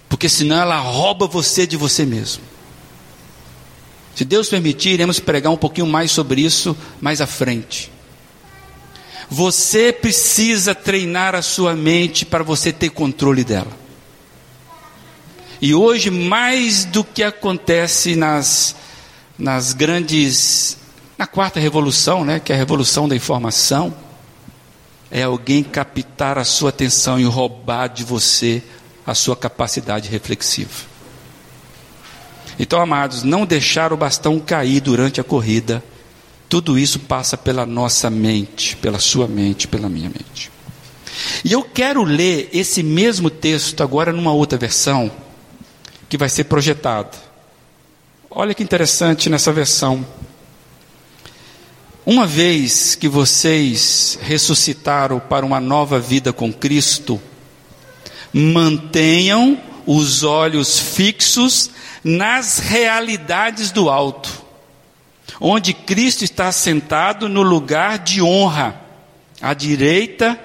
porque 0.08 0.28
senão 0.28 0.56
ela 0.56 0.78
rouba 0.78 1.26
você 1.26 1.66
de 1.66 1.76
você 1.76 2.04
mesmo. 2.04 2.42
Se 4.14 4.24
Deus 4.24 4.48
permitir, 4.48 4.90
iremos 4.90 5.20
pregar 5.20 5.52
um 5.52 5.58
pouquinho 5.58 5.86
mais 5.86 6.10
sobre 6.10 6.40
isso 6.40 6.74
mais 7.00 7.20
à 7.20 7.26
frente. 7.26 7.92
Você 9.28 9.92
precisa 9.92 10.74
treinar 10.74 11.34
a 11.34 11.42
sua 11.42 11.76
mente 11.76 12.24
para 12.24 12.42
você 12.42 12.72
ter 12.72 12.90
controle 12.90 13.44
dela. 13.44 13.85
E 15.60 15.74
hoje, 15.74 16.10
mais 16.10 16.84
do 16.84 17.02
que 17.02 17.22
acontece 17.22 18.14
nas, 18.14 18.76
nas 19.38 19.72
grandes. 19.72 20.78
Na 21.16 21.26
quarta 21.26 21.58
revolução, 21.58 22.24
né, 22.24 22.38
que 22.38 22.52
é 22.52 22.54
a 22.54 22.58
revolução 22.58 23.08
da 23.08 23.16
informação, 23.16 23.94
é 25.10 25.22
alguém 25.22 25.62
captar 25.62 26.36
a 26.36 26.44
sua 26.44 26.68
atenção 26.68 27.18
e 27.18 27.24
roubar 27.24 27.88
de 27.88 28.04
você 28.04 28.62
a 29.06 29.14
sua 29.14 29.34
capacidade 29.34 30.10
reflexiva. 30.10 30.84
Então, 32.58 32.80
amados, 32.80 33.22
não 33.22 33.46
deixar 33.46 33.92
o 33.92 33.96
bastão 33.96 34.38
cair 34.38 34.80
durante 34.80 35.20
a 35.20 35.24
corrida, 35.24 35.82
tudo 36.48 36.78
isso 36.78 37.00
passa 37.00 37.36
pela 37.36 37.64
nossa 37.64 38.10
mente, 38.10 38.76
pela 38.76 38.98
sua 38.98 39.26
mente, 39.26 39.66
pela 39.66 39.88
minha 39.88 40.08
mente. 40.08 40.50
E 41.44 41.52
eu 41.52 41.62
quero 41.62 42.02
ler 42.02 42.48
esse 42.52 42.82
mesmo 42.82 43.30
texto 43.30 43.82
agora 43.82 44.12
numa 44.12 44.32
outra 44.32 44.58
versão, 44.58 45.10
que 46.08 46.16
vai 46.16 46.28
ser 46.28 46.44
projetado. 46.44 47.16
Olha 48.30 48.54
que 48.54 48.62
interessante 48.62 49.30
nessa 49.30 49.52
versão. 49.52 50.06
Uma 52.04 52.26
vez 52.26 52.94
que 52.94 53.08
vocês 53.08 54.18
ressuscitaram 54.22 55.18
para 55.18 55.44
uma 55.44 55.60
nova 55.60 55.98
vida 55.98 56.32
com 56.32 56.52
Cristo, 56.52 57.20
mantenham 58.32 59.58
os 59.86 60.22
olhos 60.22 60.78
fixos 60.78 61.70
nas 62.04 62.58
realidades 62.58 63.70
do 63.72 63.88
alto, 63.88 64.44
onde 65.40 65.72
Cristo 65.72 66.22
está 66.22 66.52
sentado 66.52 67.28
no 67.28 67.42
lugar 67.42 67.98
de 67.98 68.22
honra, 68.22 68.80
à 69.40 69.54
direita 69.54 70.38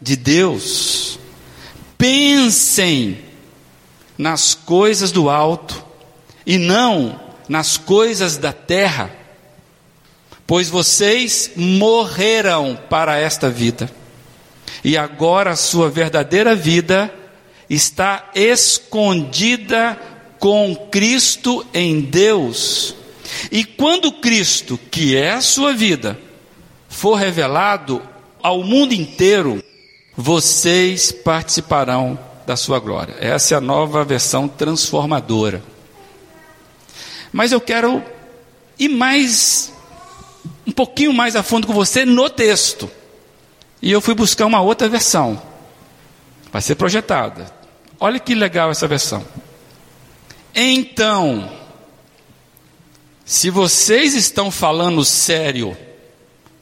de 0.00 0.14
Deus. 0.14 1.18
Pensem 1.96 3.27
nas 4.18 4.54
coisas 4.54 5.12
do 5.12 5.30
alto 5.30 5.82
e 6.44 6.58
não 6.58 7.18
nas 7.48 7.78
coisas 7.78 8.36
da 8.36 8.52
terra, 8.52 9.10
Pois 10.48 10.70
vocês 10.70 11.50
morreram 11.56 12.74
para 12.88 13.18
esta 13.18 13.50
vida, 13.50 13.90
e 14.82 14.96
agora 14.96 15.50
a 15.50 15.56
sua 15.56 15.90
verdadeira 15.90 16.54
vida 16.54 17.14
está 17.68 18.30
escondida 18.34 20.00
com 20.38 20.74
Cristo 20.90 21.66
em 21.74 22.00
Deus. 22.00 22.94
E 23.52 23.62
quando 23.62 24.10
Cristo, 24.10 24.80
que 24.90 25.14
é 25.14 25.32
a 25.32 25.42
sua 25.42 25.74
vida, 25.74 26.18
for 26.88 27.16
revelado 27.16 28.00
ao 28.42 28.62
mundo 28.64 28.94
inteiro, 28.94 29.62
vocês 30.16 31.12
participarão 31.12 32.18
da 32.48 32.56
sua 32.56 32.78
glória. 32.78 33.14
Essa 33.20 33.54
é 33.54 33.58
a 33.58 33.60
nova 33.60 34.02
versão 34.04 34.48
transformadora. 34.48 35.62
Mas 37.30 37.52
eu 37.52 37.60
quero 37.60 38.02
ir 38.78 38.88
mais, 38.88 39.70
um 40.66 40.72
pouquinho 40.72 41.12
mais 41.12 41.36
a 41.36 41.42
fundo 41.42 41.66
com 41.66 41.74
você 41.74 42.06
no 42.06 42.30
texto. 42.30 42.90
E 43.82 43.92
eu 43.92 44.00
fui 44.00 44.14
buscar 44.14 44.46
uma 44.46 44.62
outra 44.62 44.88
versão. 44.88 45.40
Vai 46.50 46.62
ser 46.62 46.76
projetada. 46.76 47.52
Olha 48.00 48.18
que 48.18 48.34
legal 48.34 48.70
essa 48.70 48.88
versão. 48.88 49.22
Então, 50.54 51.52
se 53.26 53.50
vocês 53.50 54.14
estão 54.14 54.50
falando 54.50 55.04
sério 55.04 55.76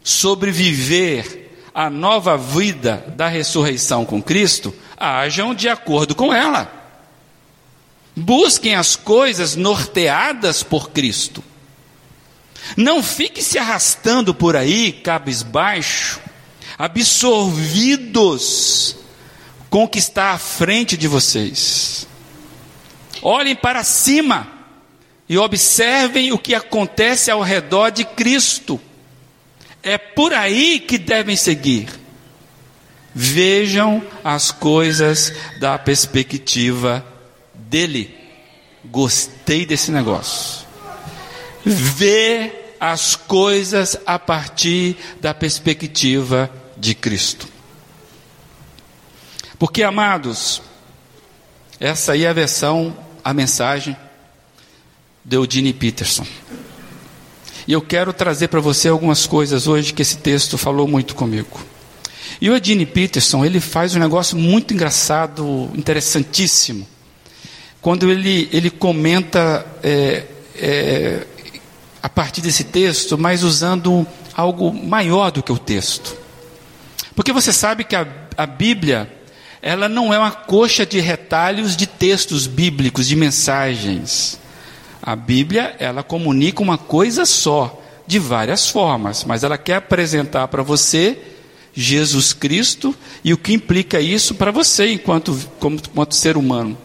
sobre 0.02 0.50
viver 0.50 1.57
a 1.73 1.88
nova 1.88 2.37
vida 2.37 3.05
da 3.16 3.28
ressurreição 3.28 4.05
com 4.05 4.21
Cristo, 4.21 4.75
ajam 4.97 5.55
de 5.55 5.69
acordo 5.69 6.15
com 6.15 6.33
ela. 6.33 6.73
Busquem 8.15 8.75
as 8.75 8.97
coisas 8.97 9.57
norteadas 9.57 10.62
por 10.62 10.91
Cristo. 10.91 11.45
Não 12.76 13.03
fique 13.03 13.43
se 13.43 13.59
arrastando 13.59 14.35
por 14.35 14.57
aí, 14.57 14.91
cabisbaixo, 14.93 16.21
absorvidos 16.79 18.17
com 19.69 19.85
o 19.85 19.88
que 19.88 19.99
está 19.99 20.31
à 20.33 20.38
frente 20.38 20.97
de 20.97 21.07
vocês. 21.07 22.09
Olhem 23.23 23.55
para 23.55 23.85
cima 23.85 24.50
e 25.29 25.37
observem 25.37 26.33
o 26.33 26.38
que 26.38 26.55
acontece 26.55 27.31
ao 27.31 27.43
redor 27.43 27.91
de 27.91 28.05
Cristo. 28.05 28.81
É 29.83 29.99
por 29.99 30.33
aí 30.33 30.81
que 30.81 30.97
devem 30.99 31.37
seguir. 31.37 32.05
Vejam 33.18 34.02
as 34.23 34.50
coisas 34.50 35.32
da 35.58 35.78
perspectiva 35.78 37.02
dele. 37.54 38.14
Gostei 38.85 39.64
desse 39.64 39.90
negócio. 39.90 40.66
Vê 41.64 42.75
as 42.78 43.16
coisas 43.16 43.99
a 44.04 44.18
partir 44.18 44.99
da 45.18 45.32
perspectiva 45.32 46.50
de 46.76 46.94
Cristo. 46.94 47.49
Porque, 49.58 49.82
amados, 49.82 50.61
essa 51.80 52.12
aí 52.12 52.25
é 52.25 52.28
a 52.28 52.35
versão, 52.35 52.94
a 53.25 53.32
mensagem 53.32 53.96
de 55.25 55.37
Eudine 55.37 55.73
Peterson. 55.73 56.26
E 57.66 57.73
eu 57.73 57.80
quero 57.80 58.12
trazer 58.12 58.49
para 58.49 58.61
você 58.61 58.90
algumas 58.90 59.26
coisas 59.26 59.66
hoje 59.66 59.94
que 59.94 60.02
esse 60.02 60.18
texto 60.18 60.58
falou 60.58 60.87
muito 60.87 61.14
comigo. 61.14 61.75
E 62.40 62.50
o 62.50 62.55
Eudine 62.55 62.85
Peterson, 62.85 63.45
ele 63.45 63.61
faz 63.61 63.95
um 63.95 63.99
negócio 63.99 64.37
muito 64.37 64.75
engraçado, 64.75 65.71
interessantíssimo. 65.75 66.87
Quando 67.81 68.11
ele, 68.11 68.49
ele 68.52 68.69
comenta 68.69 69.64
é, 69.83 70.25
é, 70.57 71.26
a 72.02 72.09
partir 72.09 72.40
desse 72.40 72.64
texto, 72.64 73.16
mas 73.16 73.43
usando 73.43 74.07
algo 74.35 74.73
maior 74.73 75.31
do 75.31 75.43
que 75.43 75.52
o 75.52 75.59
texto. 75.59 76.16
Porque 77.14 77.33
você 77.33 77.52
sabe 77.52 77.85
que 77.85 77.97
a, 77.97 78.07
a 78.37 78.45
Bíblia, 78.45 79.11
ela 79.62 79.88
não 79.88 80.12
é 80.12 80.19
uma 80.19 80.30
coxa 80.30 80.84
de 80.84 81.00
retalhos 81.00 81.75
de 81.75 81.87
textos 81.87 82.47
bíblicos, 82.47 83.08
de 83.08 83.17
mensagens. 83.17 84.39
A 85.02 85.17
Bíblia, 85.17 85.75
ela 85.78 86.02
comunica 86.02 86.63
uma 86.63 86.76
coisa 86.76 87.25
só, 87.25 87.82
de 88.06 88.19
várias 88.19 88.69
formas, 88.69 89.25
mas 89.25 89.43
ela 89.43 89.56
quer 89.56 89.76
apresentar 89.76 90.49
para 90.49 90.63
você 90.63 91.19
Jesus 91.76 92.32
Cristo 92.32 92.97
e 93.23 93.34
o 93.34 93.39
que 93.39 93.52
implica 93.52 94.00
isso 94.00 94.34
para 94.34 94.50
você 94.50 94.93
enquanto, 94.93 95.39
como, 95.60 95.76
enquanto 95.76 96.15
ser 96.15 96.36
humano. 96.36 96.76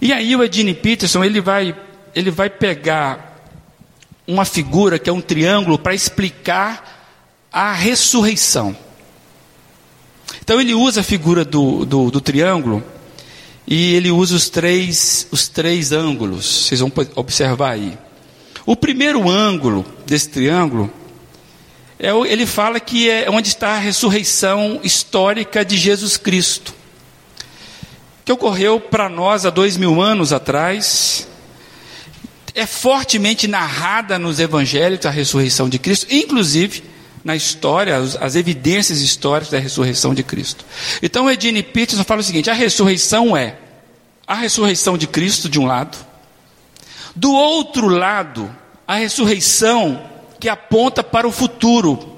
E 0.00 0.12
aí 0.12 0.36
o 0.36 0.44
Edine 0.44 0.72
Peterson, 0.72 1.24
ele 1.24 1.40
vai, 1.40 1.74
ele 2.14 2.30
vai 2.30 2.48
pegar 2.48 3.50
uma 4.26 4.44
figura 4.44 4.98
que 4.98 5.10
é 5.10 5.12
um 5.12 5.20
triângulo 5.20 5.78
para 5.78 5.94
explicar 5.94 7.48
a 7.52 7.72
ressurreição. 7.72 8.76
Então 10.42 10.60
ele 10.60 10.74
usa 10.74 11.00
a 11.00 11.04
figura 11.04 11.44
do, 11.44 11.84
do, 11.84 12.10
do 12.10 12.20
triângulo 12.20 12.84
e 13.66 13.94
ele 13.94 14.12
usa 14.12 14.36
os 14.36 14.48
três, 14.48 15.26
os 15.32 15.48
três 15.48 15.90
ângulos, 15.90 16.66
vocês 16.66 16.78
vão 16.78 16.92
observar 17.16 17.72
aí. 17.72 17.98
O 18.64 18.76
primeiro 18.76 19.28
ângulo 19.28 19.84
desse 20.04 20.28
triângulo, 20.28 20.92
é, 21.98 22.10
ele 22.10 22.44
fala 22.44 22.78
que 22.78 23.08
é 23.08 23.30
onde 23.30 23.48
está 23.48 23.74
a 23.74 23.78
ressurreição 23.78 24.80
histórica 24.82 25.64
de 25.64 25.76
Jesus 25.76 26.16
Cristo, 26.16 26.74
que 28.24 28.32
ocorreu 28.32 28.78
para 28.80 29.08
nós 29.08 29.46
há 29.46 29.50
dois 29.50 29.76
mil 29.76 30.00
anos 30.00 30.32
atrás, 30.32 31.26
é 32.54 32.66
fortemente 32.66 33.46
narrada 33.46 34.18
nos 34.18 34.40
evangelhos 34.40 35.04
a 35.06 35.10
ressurreição 35.10 35.68
de 35.68 35.78
Cristo, 35.78 36.06
inclusive 36.10 36.82
na 37.24 37.34
história, 37.34 37.96
as 37.96 38.36
evidências 38.36 39.00
históricas 39.00 39.50
da 39.50 39.58
ressurreição 39.58 40.14
de 40.14 40.22
Cristo. 40.22 40.64
Então, 41.02 41.30
Edine 41.30 41.62
Peterson 41.62 42.04
fala 42.04 42.20
o 42.20 42.24
seguinte: 42.24 42.48
a 42.48 42.54
ressurreição 42.54 43.36
é 43.36 43.56
a 44.26 44.34
ressurreição 44.34 44.96
de 44.96 45.06
Cristo, 45.06 45.48
de 45.48 45.58
um 45.58 45.66
lado, 45.66 45.96
do 47.14 47.32
outro 47.32 47.88
lado, 47.88 48.54
a 48.86 48.96
ressurreição 48.96 50.02
que 50.38 50.48
aponta 50.48 51.02
para 51.02 51.26
o 51.26 51.32
futuro, 51.32 52.16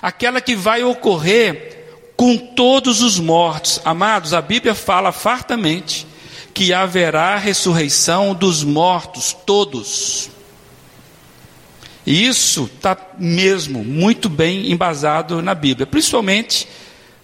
aquela 0.00 0.40
que 0.40 0.54
vai 0.54 0.82
ocorrer 0.82 1.76
com 2.16 2.36
todos 2.36 3.02
os 3.02 3.18
mortos. 3.18 3.80
Amados, 3.84 4.32
a 4.32 4.40
Bíblia 4.40 4.74
fala 4.74 5.12
fartamente 5.12 6.06
que 6.54 6.72
haverá 6.72 7.36
ressurreição 7.36 8.34
dos 8.34 8.64
mortos, 8.64 9.36
todos. 9.44 10.30
E 12.06 12.26
isso 12.26 12.70
está 12.74 12.96
mesmo 13.18 13.84
muito 13.84 14.28
bem 14.28 14.70
embasado 14.70 15.42
na 15.42 15.54
Bíblia. 15.54 15.86
Principalmente, 15.86 16.66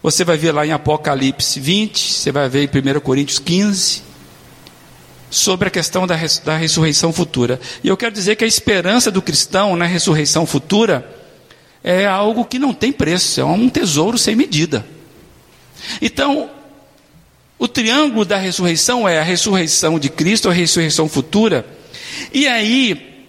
você 0.02 0.24
vai 0.24 0.36
ver 0.36 0.52
lá 0.52 0.66
em 0.66 0.72
Apocalipse 0.72 1.60
20, 1.60 2.12
você 2.12 2.32
vai 2.32 2.48
ver 2.48 2.68
em 2.68 2.96
1 2.96 3.00
Coríntios 3.00 3.38
15, 3.38 4.02
sobre 5.32 5.68
a 5.68 5.70
questão 5.70 6.06
da, 6.06 6.14
res, 6.14 6.38
da 6.40 6.58
ressurreição 6.58 7.10
futura. 7.10 7.58
E 7.82 7.88
eu 7.88 7.96
quero 7.96 8.12
dizer 8.12 8.36
que 8.36 8.44
a 8.44 8.46
esperança 8.46 9.10
do 9.10 9.22
cristão 9.22 9.74
na 9.74 9.86
ressurreição 9.86 10.44
futura 10.44 11.08
é 11.82 12.06
algo 12.06 12.44
que 12.44 12.58
não 12.58 12.74
tem 12.74 12.92
preço, 12.92 13.40
é 13.40 13.44
um 13.44 13.70
tesouro 13.70 14.18
sem 14.18 14.36
medida. 14.36 14.84
Então, 16.02 16.50
o 17.58 17.66
triângulo 17.66 18.26
da 18.26 18.36
ressurreição 18.36 19.08
é 19.08 19.18
a 19.18 19.22
ressurreição 19.22 19.98
de 19.98 20.10
Cristo, 20.10 20.50
a 20.50 20.52
ressurreição 20.52 21.08
futura. 21.08 21.64
E 22.30 22.46
aí, 22.46 23.24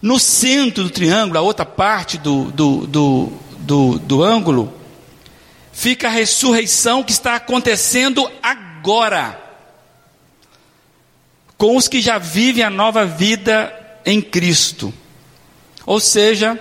no 0.00 0.20
centro 0.20 0.84
do 0.84 0.90
triângulo, 0.90 1.36
a 1.36 1.42
outra 1.42 1.66
parte 1.66 2.16
do, 2.16 2.44
do, 2.52 2.86
do, 2.86 3.32
do, 3.58 3.98
do 3.98 4.22
ângulo, 4.22 4.72
fica 5.72 6.06
a 6.06 6.12
ressurreição 6.12 7.02
que 7.02 7.10
está 7.10 7.34
acontecendo 7.34 8.30
agora, 8.40 9.47
com 11.58 11.76
os 11.76 11.88
que 11.88 12.00
já 12.00 12.16
vivem 12.18 12.62
a 12.62 12.70
nova 12.70 13.04
vida 13.04 13.74
em 14.06 14.22
Cristo. 14.22 14.94
Ou 15.84 15.98
seja, 15.98 16.58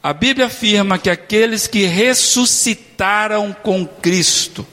a 0.00 0.12
Bíblia 0.12 0.46
afirma 0.46 0.98
que 0.98 1.10
aqueles 1.10 1.66
que 1.66 1.84
ressuscitaram 1.84 3.52
com 3.52 3.84
Cristo 3.84 4.64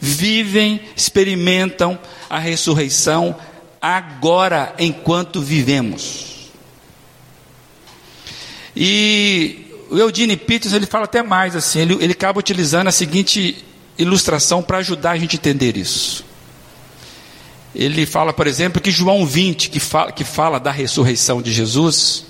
vivem, 0.00 0.80
experimentam 0.94 1.98
a 2.30 2.38
ressurreição 2.38 3.36
agora 3.82 4.74
enquanto 4.78 5.40
vivemos. 5.40 6.50
E 8.76 9.66
o 9.90 9.96
Eudine 9.96 10.36
Peters 10.36 10.72
ele 10.72 10.86
fala 10.86 11.06
até 11.06 11.22
mais 11.22 11.56
assim, 11.56 11.80
ele, 11.80 11.96
ele 12.00 12.12
acaba 12.12 12.38
utilizando 12.38 12.86
a 12.86 12.92
seguinte 12.92 13.64
ilustração 13.96 14.62
para 14.62 14.78
ajudar 14.78 15.12
a 15.12 15.16
gente 15.18 15.34
a 15.34 15.38
entender 15.38 15.76
isso. 15.76 16.27
Ele 17.74 18.06
fala, 18.06 18.32
por 18.32 18.46
exemplo, 18.46 18.80
que 18.80 18.90
João 18.90 19.26
20, 19.26 19.70
que 19.70 19.78
fala, 19.78 20.12
que 20.12 20.24
fala 20.24 20.58
da 20.58 20.70
ressurreição 20.70 21.42
de 21.42 21.52
Jesus, 21.52 22.24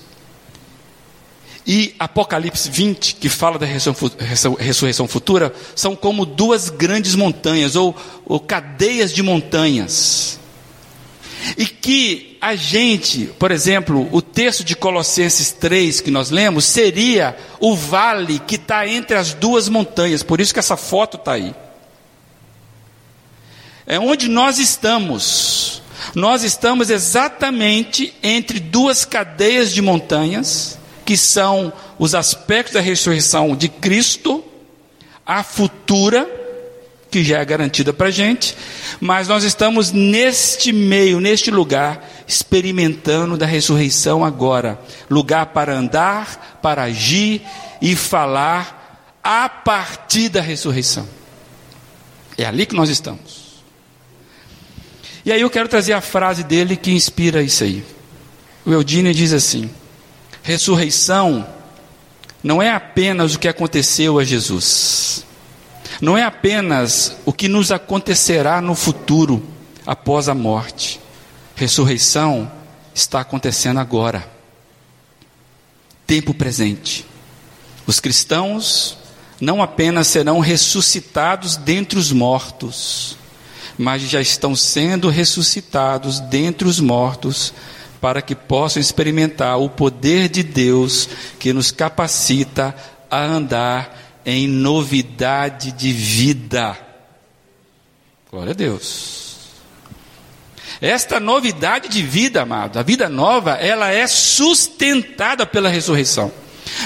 e 1.65 1.93
Apocalipse 1.99 2.69
20, 2.69 3.15
que 3.15 3.29
fala 3.29 3.59
da 3.59 3.65
ressurreição 3.65 5.07
futura, 5.07 5.53
são 5.75 5.95
como 5.95 6.25
duas 6.25 6.69
grandes 6.69 7.13
montanhas, 7.13 7.75
ou, 7.75 7.95
ou 8.25 8.39
cadeias 8.39 9.13
de 9.13 9.21
montanhas. 9.21 10.39
E 11.57 11.65
que 11.67 12.37
a 12.41 12.55
gente, 12.55 13.29
por 13.37 13.51
exemplo, 13.51 14.09
o 14.11 14.21
texto 14.21 14.63
de 14.63 14.75
Colossenses 14.75 15.51
3 15.51 16.01
que 16.01 16.11
nós 16.11 16.29
lemos, 16.29 16.65
seria 16.65 17.37
o 17.59 17.75
vale 17.75 18.39
que 18.39 18.55
está 18.55 18.87
entre 18.87 19.15
as 19.15 19.33
duas 19.33 19.69
montanhas, 19.69 20.23
por 20.23 20.41
isso 20.41 20.53
que 20.53 20.59
essa 20.59 20.75
foto 20.75 21.17
está 21.17 21.33
aí. 21.33 21.53
É 23.89 23.99
onde 23.99 24.27
nós 24.27 24.59
estamos. 24.59 25.81
Nós 26.13 26.43
estamos 26.43 26.91
exatamente 26.91 28.13
entre 28.21 28.59
duas 28.59 29.03
cadeias 29.03 29.73
de 29.73 29.81
montanhas, 29.81 30.77
que 31.03 31.17
são 31.17 31.73
os 31.97 32.13
aspectos 32.13 32.75
da 32.75 32.81
ressurreição 32.81 33.55
de 33.55 33.67
Cristo, 33.67 34.43
a 35.25 35.41
futura, 35.41 36.29
que 37.09 37.23
já 37.23 37.39
é 37.39 37.45
garantida 37.45 37.91
para 37.91 38.09
a 38.09 38.11
gente, 38.11 38.55
mas 39.01 39.27
nós 39.27 39.43
estamos 39.43 39.91
neste 39.91 40.71
meio, 40.71 41.19
neste 41.19 41.49
lugar, 41.49 42.07
experimentando 42.27 43.37
da 43.37 43.47
ressurreição 43.47 44.23
agora 44.23 44.79
lugar 45.09 45.47
para 45.47 45.75
andar, 45.75 46.59
para 46.61 46.83
agir 46.83 47.41
e 47.81 47.95
falar 47.95 49.17
a 49.23 49.49
partir 49.49 50.29
da 50.29 50.41
ressurreição. 50.41 51.07
É 52.37 52.45
ali 52.45 52.67
que 52.67 52.75
nós 52.75 52.89
estamos. 52.89 53.48
E 55.29 55.31
aí 55.31 55.41
eu 55.41 55.49
quero 55.51 55.69
trazer 55.69 55.93
a 55.93 56.01
frase 56.01 56.43
dele 56.43 56.75
que 56.75 56.89
inspira 56.89 57.43
isso 57.43 57.63
aí. 57.63 57.85
O 58.65 58.71
Eudine 58.71 59.13
diz 59.13 59.31
assim: 59.31 59.69
ressurreição 60.41 61.47
não 62.41 62.59
é 62.59 62.71
apenas 62.71 63.35
o 63.35 63.39
que 63.39 63.47
aconteceu 63.47 64.17
a 64.17 64.23
Jesus, 64.23 65.23
não 66.01 66.17
é 66.17 66.23
apenas 66.23 67.15
o 67.27 67.31
que 67.31 67.47
nos 67.47 67.71
acontecerá 67.71 68.59
no 68.59 68.73
futuro, 68.73 69.45
após 69.85 70.27
a 70.27 70.33
morte. 70.33 70.99
Ressurreição 71.55 72.51
está 72.95 73.19
acontecendo 73.19 73.79
agora, 73.79 74.27
tempo 76.07 76.33
presente. 76.33 77.05
Os 77.85 77.99
cristãos 77.99 78.97
não 79.39 79.61
apenas 79.61 80.07
serão 80.07 80.39
ressuscitados 80.39 81.55
dentre 81.55 81.99
os 81.99 82.11
mortos, 82.11 83.15
mas 83.79 84.01
já 84.01 84.19
estão 84.19 84.57
sendo 84.57 85.07
ressuscitados 85.07 86.19
dentre 86.19 86.67
os 86.67 86.81
mortos, 86.81 87.53
para 88.01 88.21
que 88.21 88.35
possam 88.35 88.81
experimentar 88.81 89.57
o 89.57 89.69
poder 89.69 90.27
de 90.27 90.43
Deus 90.43 91.07
que 91.39 91.53
nos 91.53 91.71
capacita 91.71 92.75
a 93.09 93.23
andar 93.23 94.21
em 94.25 94.49
novidade 94.49 95.71
de 95.71 95.93
vida. 95.93 96.77
Glória 98.29 98.51
a 98.51 98.53
Deus. 98.53 99.37
Esta 100.81 101.17
novidade 101.17 101.87
de 101.87 102.03
vida, 102.03 102.41
amado, 102.41 102.79
a 102.79 102.83
vida 102.83 103.07
nova, 103.07 103.51
ela 103.53 103.89
é 103.89 104.05
sustentada 104.07 105.45
pela 105.45 105.69
ressurreição. 105.69 106.33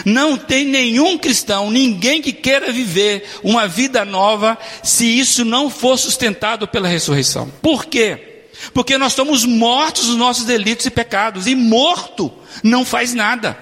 Não 0.06 0.38
tem 0.38 0.66
nenhum 0.66 1.18
cristão, 1.18 1.70
ninguém 1.70 2.22
que 2.22 2.34
queira 2.34 2.72
viver 2.72 3.40
uma 3.44 3.68
vida 3.68 4.06
nova, 4.06 4.58
se 4.82 5.06
isso 5.06 5.44
não 5.44 5.70
for 5.70 5.98
sustentado 5.98 6.68
pela 6.68 6.88
ressurreição. 6.88 7.52
Por 7.62 7.86
quê? 7.86 8.48
Porque 8.74 8.98
nós 8.98 9.12
estamos 9.12 9.46
mortos 9.46 10.08
nos 10.08 10.18
nossos 10.18 10.46
delitos 10.46 10.86
e 10.86 10.92
pecados, 10.92 11.48
e 11.48 11.56
morto 11.56 12.32
não 12.64 12.86
faz 12.86 13.14
nada. 13.14 13.58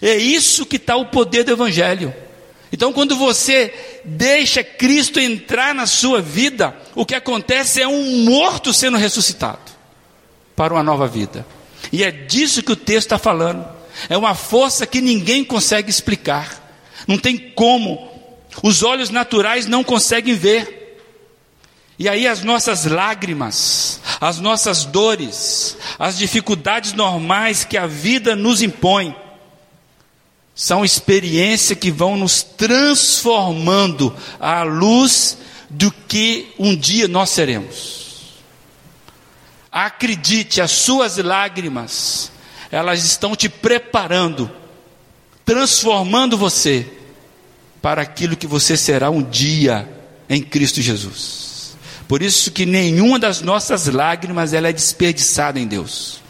É 0.00 0.16
isso 0.16 0.66
que 0.66 0.76
está 0.76 0.96
o 0.96 1.06
poder 1.06 1.44
do 1.44 1.52
Evangelho. 1.52 2.14
Então, 2.70 2.92
quando 2.92 3.16
você 3.16 3.72
deixa 4.04 4.62
Cristo 4.62 5.18
entrar 5.18 5.74
na 5.74 5.86
sua 5.86 6.20
vida, 6.20 6.76
o 6.94 7.06
que 7.06 7.14
acontece 7.14 7.80
é 7.80 7.88
um 7.88 8.24
morto 8.24 8.74
sendo 8.74 8.98
ressuscitado 8.98 9.72
para 10.54 10.74
uma 10.74 10.82
nova 10.82 11.06
vida. 11.06 11.46
E 11.90 12.04
é 12.04 12.10
disso 12.10 12.62
que 12.62 12.72
o 12.72 12.76
texto 12.76 13.06
está 13.06 13.18
falando. 13.18 13.77
É 14.08 14.16
uma 14.16 14.34
força 14.34 14.86
que 14.86 15.00
ninguém 15.00 15.44
consegue 15.44 15.90
explicar. 15.90 16.62
Não 17.06 17.16
tem 17.16 17.38
como. 17.38 18.08
Os 18.62 18.82
olhos 18.82 19.10
naturais 19.10 19.66
não 19.66 19.82
conseguem 19.82 20.34
ver. 20.34 20.78
E 21.98 22.08
aí 22.08 22.28
as 22.28 22.42
nossas 22.42 22.84
lágrimas, 22.84 24.00
as 24.20 24.38
nossas 24.38 24.84
dores, 24.84 25.76
as 25.98 26.16
dificuldades 26.16 26.92
normais 26.92 27.64
que 27.64 27.76
a 27.76 27.86
vida 27.86 28.36
nos 28.36 28.62
impõe, 28.62 29.16
são 30.54 30.84
experiências 30.84 31.78
que 31.78 31.90
vão 31.90 32.16
nos 32.16 32.42
transformando 32.42 34.14
à 34.38 34.62
luz 34.62 35.38
do 35.70 35.90
que 35.90 36.52
um 36.58 36.74
dia 36.74 37.08
nós 37.08 37.30
seremos. 37.30 37.98
Acredite, 39.70 40.60
as 40.60 40.70
suas 40.70 41.16
lágrimas, 41.18 42.32
elas 42.70 43.04
estão 43.04 43.34
te 43.34 43.48
preparando, 43.48 44.50
transformando 45.44 46.36
você 46.36 46.86
para 47.80 48.02
aquilo 48.02 48.36
que 48.36 48.46
você 48.46 48.76
será 48.76 49.10
um 49.10 49.22
dia 49.22 49.88
em 50.28 50.42
Cristo 50.42 50.82
Jesus. 50.82 51.76
Por 52.06 52.22
isso 52.22 52.50
que 52.50 52.66
nenhuma 52.66 53.18
das 53.18 53.40
nossas 53.40 53.86
lágrimas 53.86 54.52
ela 54.52 54.68
é 54.68 54.72
desperdiçada 54.72 55.60
em 55.60 55.66
Deus. 55.66 56.20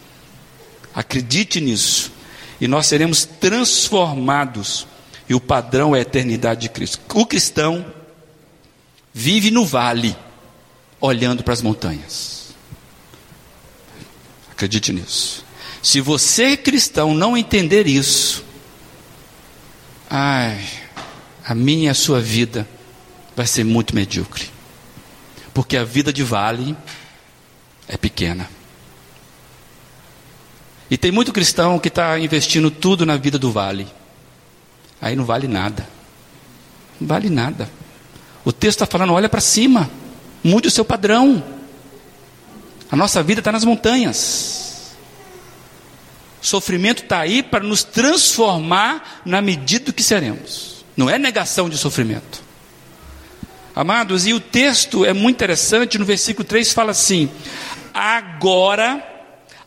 Acredite 0.94 1.60
nisso 1.60 2.12
e 2.60 2.66
nós 2.66 2.86
seremos 2.86 3.24
transformados, 3.24 4.86
e 5.28 5.34
o 5.34 5.40
padrão 5.40 5.94
é 5.94 6.00
a 6.00 6.02
eternidade 6.02 6.62
de 6.62 6.68
Cristo. 6.68 6.98
O 7.14 7.24
cristão 7.24 7.86
vive 9.12 9.50
no 9.50 9.64
vale, 9.64 10.16
olhando 11.00 11.44
para 11.44 11.52
as 11.52 11.62
montanhas. 11.62 12.48
Acredite 14.50 14.92
nisso. 14.92 15.44
Se 15.88 16.02
você 16.02 16.54
cristão 16.54 17.14
não 17.14 17.34
entender 17.34 17.86
isso, 17.86 18.44
ai, 20.10 20.62
a 21.42 21.54
minha 21.54 21.86
e 21.86 21.88
a 21.88 21.94
sua 21.94 22.20
vida 22.20 22.68
vai 23.34 23.46
ser 23.46 23.64
muito 23.64 23.94
medíocre. 23.94 24.50
Porque 25.54 25.78
a 25.78 25.84
vida 25.84 26.12
de 26.12 26.22
vale 26.22 26.76
é 27.88 27.96
pequena. 27.96 28.50
E 30.90 30.98
tem 30.98 31.10
muito 31.10 31.32
cristão 31.32 31.78
que 31.78 31.88
está 31.88 32.18
investindo 32.18 32.70
tudo 32.70 33.06
na 33.06 33.16
vida 33.16 33.38
do 33.38 33.50
vale. 33.50 33.88
Aí 35.00 35.16
não 35.16 35.24
vale 35.24 35.48
nada. 35.48 35.88
Não 37.00 37.08
vale 37.08 37.30
nada. 37.30 37.66
O 38.44 38.52
texto 38.52 38.82
está 38.82 38.86
falando: 38.86 39.14
olha 39.14 39.26
para 39.30 39.40
cima, 39.40 39.90
mude 40.44 40.68
o 40.68 40.70
seu 40.70 40.84
padrão. 40.84 41.42
A 42.90 42.94
nossa 42.94 43.22
vida 43.22 43.40
está 43.40 43.50
nas 43.50 43.64
montanhas. 43.64 44.67
Sofrimento 46.40 47.02
está 47.02 47.20
aí 47.20 47.42
para 47.42 47.64
nos 47.64 47.82
transformar 47.82 49.22
na 49.24 49.40
medida 49.40 49.86
do 49.86 49.92
que 49.92 50.02
seremos. 50.02 50.84
Não 50.96 51.10
é 51.10 51.18
negação 51.18 51.68
de 51.68 51.76
sofrimento. 51.76 52.42
Amados, 53.74 54.26
e 54.26 54.32
o 54.32 54.40
texto 54.40 55.04
é 55.04 55.12
muito 55.12 55.36
interessante, 55.36 55.98
no 55.98 56.04
versículo 56.04 56.44
3 56.44 56.72
fala 56.72 56.90
assim: 56.90 57.30
agora 57.94 59.04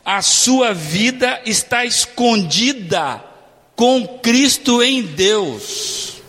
a 0.04 0.20
sua 0.20 0.74
vida 0.74 1.40
está 1.46 1.84
escondida 1.84 3.22
com 3.76 4.18
Cristo 4.18 4.82
em 4.82 5.02
Deus. 5.02 6.20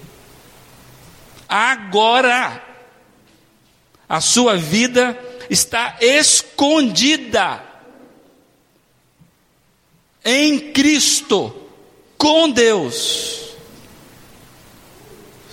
Agora, 1.49 2.63
a 4.07 4.21
sua 4.21 4.55
vida 4.55 5.17
está 5.49 5.97
escondida 6.01 7.61
em 10.23 10.71
Cristo, 10.71 11.53
com 12.17 12.49
Deus. 12.49 13.55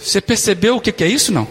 Você 0.03 0.21
percebeu 0.21 0.77
o 0.77 0.81
que 0.81 1.05
é 1.05 1.09
isso? 1.09 1.33
Não? 1.33 1.47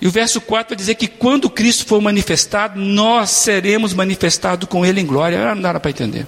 E 0.00 0.06
o 0.06 0.10
verso 0.10 0.40
4 0.40 0.70
vai 0.70 0.76
dizer 0.76 0.96
que 0.96 1.06
quando 1.06 1.48
Cristo 1.48 1.86
for 1.86 2.00
manifestado, 2.00 2.78
nós 2.78 3.30
seremos 3.30 3.94
manifestados 3.94 4.68
com 4.68 4.84
Ele 4.84 5.00
em 5.00 5.06
glória. 5.06 5.54
Não 5.54 5.62
dá 5.62 5.78
para 5.78 5.90
entender. 5.90 6.26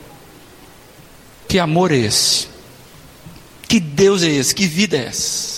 Que 1.49 1.59
amor 1.59 1.91
é 1.91 1.97
esse? 1.97 2.47
Que 3.69 3.81
Deus 3.81 4.23
é 4.23 4.29
esse? 4.29 4.55
Que 4.55 4.67
vida 4.67 4.97
é 4.97 5.07
essa? 5.07 5.54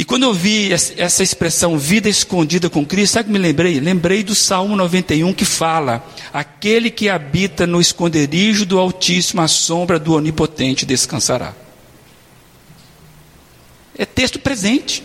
E 0.00 0.04
quando 0.04 0.22
eu 0.22 0.32
vi 0.32 0.72
essa 0.72 1.22
expressão 1.22 1.76
vida 1.78 2.08
escondida 2.08 2.70
com 2.70 2.86
Cristo, 2.86 3.12
sabe 3.12 3.24
o 3.24 3.26
que 3.26 3.38
me 3.38 3.38
lembrei? 3.38 3.78
Lembrei 3.78 4.24
do 4.24 4.34
Salmo 4.34 4.74
91 4.74 5.34
que 5.34 5.44
fala: 5.44 6.02
Aquele 6.32 6.90
que 6.90 7.10
habita 7.10 7.66
no 7.66 7.82
esconderijo 7.82 8.64
do 8.64 8.78
Altíssimo, 8.78 9.42
a 9.42 9.46
sombra 9.46 9.98
do 9.98 10.14
Onipotente 10.14 10.86
descansará. 10.86 11.54
É 13.94 14.06
texto 14.06 14.38
presente. 14.38 15.04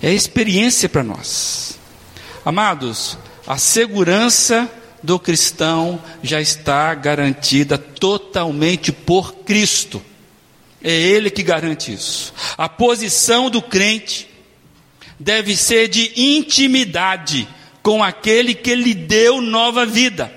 É 0.00 0.10
experiência 0.10 0.88
para 0.88 1.04
nós. 1.04 1.78
Amados, 2.42 3.18
a 3.46 3.58
segurança 3.58 4.70
do 5.02 5.18
cristão 5.18 6.02
já 6.22 6.40
está 6.40 6.94
garantida 6.94 7.76
totalmente 7.76 8.90
por 8.90 9.34
Cristo. 9.44 10.02
É 10.82 10.92
Ele 10.92 11.30
que 11.30 11.42
garante 11.42 11.92
isso. 11.92 12.32
A 12.56 12.68
posição 12.68 13.50
do 13.50 13.60
crente 13.60 14.28
deve 15.18 15.56
ser 15.56 15.88
de 15.88 16.12
intimidade 16.16 17.46
com 17.82 18.02
aquele 18.02 18.54
que 18.54 18.74
lhe 18.74 18.94
deu 18.94 19.40
nova 19.40 19.84
vida. 19.84 20.32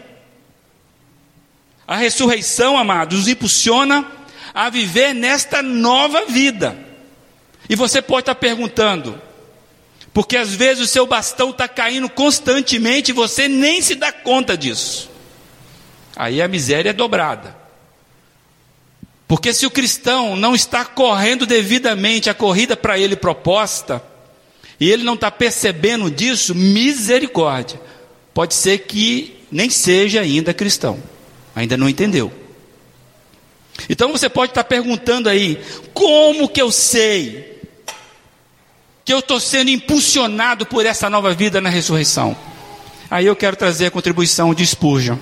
A 1.88 1.95
ressurreição, 1.95 2.77
amados, 2.77 3.19
nos 3.19 3.27
impulsiona 3.27 4.06
a 4.53 4.69
viver 4.69 5.13
nesta 5.13 5.62
nova 5.62 6.25
vida. 6.25 6.77
E 7.69 7.75
você 7.75 8.01
pode 8.01 8.23
estar 8.23 8.36
perguntando, 8.36 9.19
porque 10.13 10.36
às 10.36 10.53
vezes 10.53 10.84
o 10.84 10.88
seu 10.88 11.08
bastão 11.08 11.49
está 11.49 11.67
caindo 11.67 12.10
constantemente 12.10 13.12
e 13.12 13.13
você 13.13 13.47
nem 13.47 13.82
se 13.82 13.95
dá 13.95 14.12
conta 14.12 14.58
disso. 14.58 15.10
Aí 16.15 16.41
a 16.41 16.47
miséria 16.47 16.89
é 16.91 16.93
dobrada. 16.93 17.62
Porque 19.27 19.53
se 19.53 19.65
o 19.65 19.71
cristão 19.71 20.36
não 20.36 20.53
está 20.53 20.86
correndo 20.86 21.45
devidamente 21.45 22.29
a 22.29 22.33
corrida 22.33 22.75
para 22.75 22.99
ele 22.99 23.15
proposta, 23.15 24.03
e 24.79 24.91
ele 24.91 25.03
não 25.03 25.13
está 25.13 25.31
percebendo 25.31 26.12
disso, 26.12 26.53
misericórdia. 26.53 27.79
Pode 28.33 28.53
ser 28.53 28.79
que 28.79 29.38
nem 29.51 29.69
seja 29.69 30.21
ainda 30.21 30.53
cristão, 30.53 31.01
ainda 31.55 31.77
não 31.77 31.88
entendeu. 31.88 32.31
Então 33.88 34.12
você 34.12 34.27
pode 34.27 34.51
estar 34.51 34.63
perguntando 34.63 35.29
aí: 35.29 35.62
como 35.93 36.49
que 36.49 36.62
eu 36.62 36.71
sei 36.71 37.62
que 39.05 39.13
eu 39.13 39.19
estou 39.19 39.39
sendo 39.39 39.69
impulsionado 39.69 40.65
por 40.65 40.86
essa 40.86 41.09
nova 41.09 41.33
vida 41.33 41.62
na 41.62 41.69
ressurreição? 41.69 42.36
Aí 43.09 43.25
eu 43.25 43.36
quero 43.36 43.55
trazer 43.55 43.86
a 43.86 43.91
contribuição 43.91 44.53
de 44.53 44.65
Spurgeon, 44.65 45.17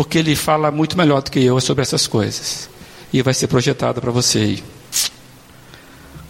porque 0.00 0.16
ele 0.16 0.34
fala 0.34 0.70
muito 0.70 0.96
melhor 0.96 1.20
do 1.20 1.30
que 1.30 1.44
eu 1.44 1.60
sobre 1.60 1.82
essas 1.82 2.06
coisas, 2.06 2.70
e 3.12 3.20
vai 3.20 3.34
ser 3.34 3.48
projetado 3.48 4.00
para 4.00 4.10
você 4.10 4.38
aí. 4.38 4.64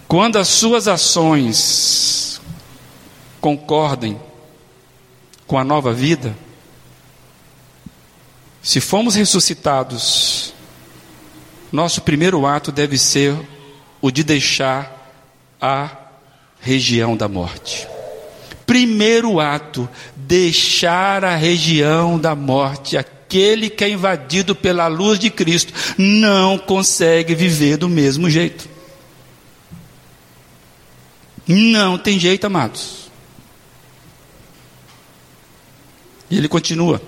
Quando 0.09 0.39
as 0.39 0.49
suas 0.49 0.89
ações 0.89 2.41
concordem 3.41 4.21
com 5.47 5.57
a 5.57 5.63
nova 5.63 5.93
vida, 5.93 6.37
se 8.61 8.81
fomos 8.81 9.15
ressuscitados, 9.15 10.53
nosso 11.71 12.01
primeiro 12.03 12.45
ato 12.47 12.73
deve 12.73 12.99
ser 12.99 13.37
o 14.01 14.11
de 14.11 14.25
deixar 14.25 15.15
a 15.61 15.89
região 16.59 17.17
da 17.17 17.29
morte. 17.29 17.87
Primeiro 18.67 19.39
ato, 19.39 19.89
deixar 20.17 21.25
a 21.25 21.37
região 21.37 22.19
da 22.19 22.35
morte. 22.35 22.99
Aquele 23.31 23.71
que 23.71 23.85
é 23.85 23.89
invadido 23.89 24.57
pela 24.57 24.89
luz 24.89 25.17
de 25.17 25.31
Cristo 25.31 25.73
não 25.97 26.59
consegue 26.59 27.33
viver 27.33 27.77
do 27.77 27.89
mesmo 27.89 28.29
jeito. 28.29 28.69
Não 31.47 31.97
tem 31.97 32.19
jeito, 32.19 32.45
amados. 32.49 33.09
E 36.29 36.39
ele 36.39 36.49
continua: 36.49 37.01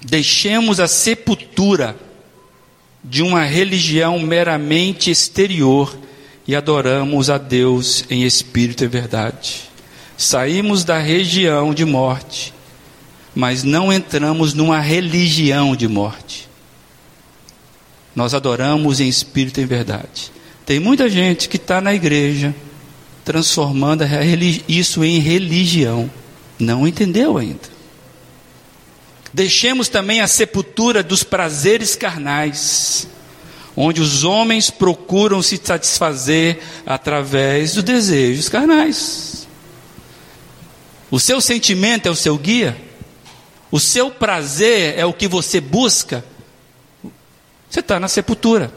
deixemos 0.00 0.80
a 0.80 0.88
sepultura 0.88 1.94
de 3.04 3.22
uma 3.22 3.44
religião 3.44 4.18
meramente 4.18 5.10
exterior 5.10 5.94
e 6.48 6.56
adoramos 6.56 7.28
a 7.28 7.36
Deus 7.36 8.06
em 8.08 8.22
espírito 8.22 8.84
e 8.84 8.88
verdade. 8.88 9.64
Saímos 10.16 10.82
da 10.82 10.96
região 10.96 11.74
de 11.74 11.84
morte, 11.84 12.54
mas 13.36 13.62
não 13.62 13.92
entramos 13.92 14.54
numa 14.54 14.80
religião 14.80 15.76
de 15.76 15.86
morte. 15.86 16.48
Nós 18.14 18.32
adoramos 18.32 18.98
em 18.98 19.06
espírito 19.06 19.60
e 19.60 19.66
verdade. 19.66 20.32
Tem 20.64 20.80
muita 20.80 21.06
gente 21.10 21.46
que 21.46 21.58
está 21.58 21.78
na 21.78 21.94
igreja, 21.94 22.54
transformando 23.26 24.04
isso 24.66 25.04
em 25.04 25.18
religião. 25.18 26.10
Não 26.58 26.88
entendeu 26.88 27.36
ainda. 27.36 27.76
Deixemos 29.34 29.90
também 29.90 30.22
a 30.22 30.26
sepultura 30.26 31.02
dos 31.02 31.22
prazeres 31.22 31.94
carnais, 31.94 33.06
onde 33.76 34.00
os 34.00 34.24
homens 34.24 34.70
procuram 34.70 35.42
se 35.42 35.60
satisfazer 35.62 36.58
através 36.86 37.74
dos 37.74 37.84
desejos 37.84 38.48
carnais. 38.48 39.46
O 41.10 41.20
seu 41.20 41.38
sentimento 41.38 42.06
é 42.06 42.10
o 42.10 42.16
seu 42.16 42.38
guia, 42.38 42.85
o 43.70 43.80
seu 43.80 44.10
prazer 44.10 44.98
é 44.98 45.04
o 45.04 45.12
que 45.12 45.26
você 45.26 45.60
busca. 45.60 46.24
Você 47.68 47.80
está 47.80 47.98
na 47.98 48.08
sepultura. 48.08 48.72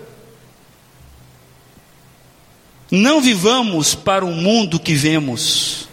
Não 2.92 3.22
vivamos 3.22 3.94
para 3.94 4.26
o 4.26 4.32
mundo 4.32 4.80
que 4.80 4.96
vemos, 4.96 5.88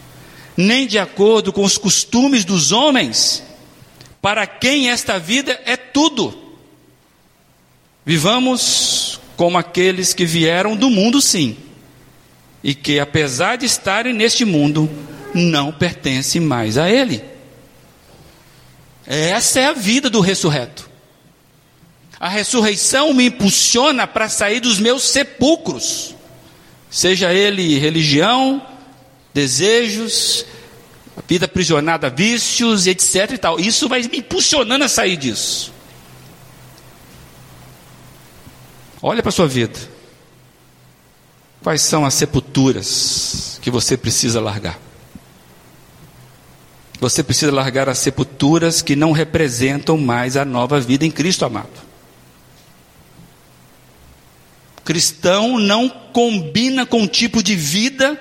nem 0.55 0.87
de 0.87 0.97
acordo 0.97 1.53
com 1.53 1.63
os 1.63 1.77
costumes 1.77 2.43
dos 2.43 2.71
homens, 2.71 3.43
para 4.19 4.47
quem 4.47 4.89
esta 4.89 5.19
vida 5.19 5.61
é 5.63 5.77
tudo. 5.77 6.35
Vivamos 8.03 9.19
como 9.35 9.59
aqueles 9.59 10.13
que 10.13 10.25
vieram 10.25 10.75
do 10.75 10.89
mundo, 10.89 11.21
sim, 11.21 11.55
e 12.63 12.73
que, 12.73 12.99
apesar 12.99 13.57
de 13.57 13.67
estarem 13.67 14.13
neste 14.13 14.43
mundo, 14.43 14.89
não 15.35 15.71
pertencem 15.71 16.41
mais 16.41 16.79
a 16.79 16.89
ele. 16.89 17.36
Essa 19.07 19.61
é 19.61 19.65
a 19.65 19.73
vida 19.73 20.09
do 20.09 20.19
ressurreto. 20.19 20.89
A 22.19 22.27
ressurreição 22.27 23.13
me 23.13 23.27
impulsiona 23.27 24.05
para 24.05 24.27
sair 24.27 24.59
dos 24.59 24.79
meus 24.79 25.03
sepulcros 25.03 26.17
seja 26.89 27.33
ele 27.33 27.77
religião, 27.77 28.65
desejos, 29.33 30.45
vida 31.27 31.45
aprisionada 31.45 32.07
a 32.07 32.09
vícios, 32.09 32.87
etc 32.87 33.31
e 33.33 33.37
tal. 33.37 33.59
Isso 33.59 33.87
vai 33.87 34.01
me 34.03 34.19
impulsionando 34.19 34.83
a 34.83 34.89
sair 34.89 35.17
disso. 35.17 35.73
Olha 39.01 39.21
para 39.21 39.29
a 39.29 39.33
sua 39.33 39.47
vida. 39.47 39.77
Quais 41.61 41.81
são 41.81 42.05
as 42.05 42.13
sepulturas 42.13 43.59
que 43.61 43.69
você 43.69 43.97
precisa 43.97 44.39
largar? 44.39 44.79
Você 46.99 47.23
precisa 47.23 47.51
largar 47.51 47.87
as 47.89 47.99
sepulturas 47.99 48.81
que 48.81 48.95
não 48.95 49.11
representam 49.11 49.97
mais 49.97 50.35
a 50.35 50.43
nova 50.43 50.79
vida 50.79 51.05
em 51.05 51.11
Cristo 51.11 51.45
amado. 51.45 51.87
cristão 54.87 55.59
não 55.59 55.89
combina 55.89 56.85
com 56.85 57.01
um 57.01 57.07
tipo 57.07 57.43
de 57.43 57.57
vida 57.57 58.17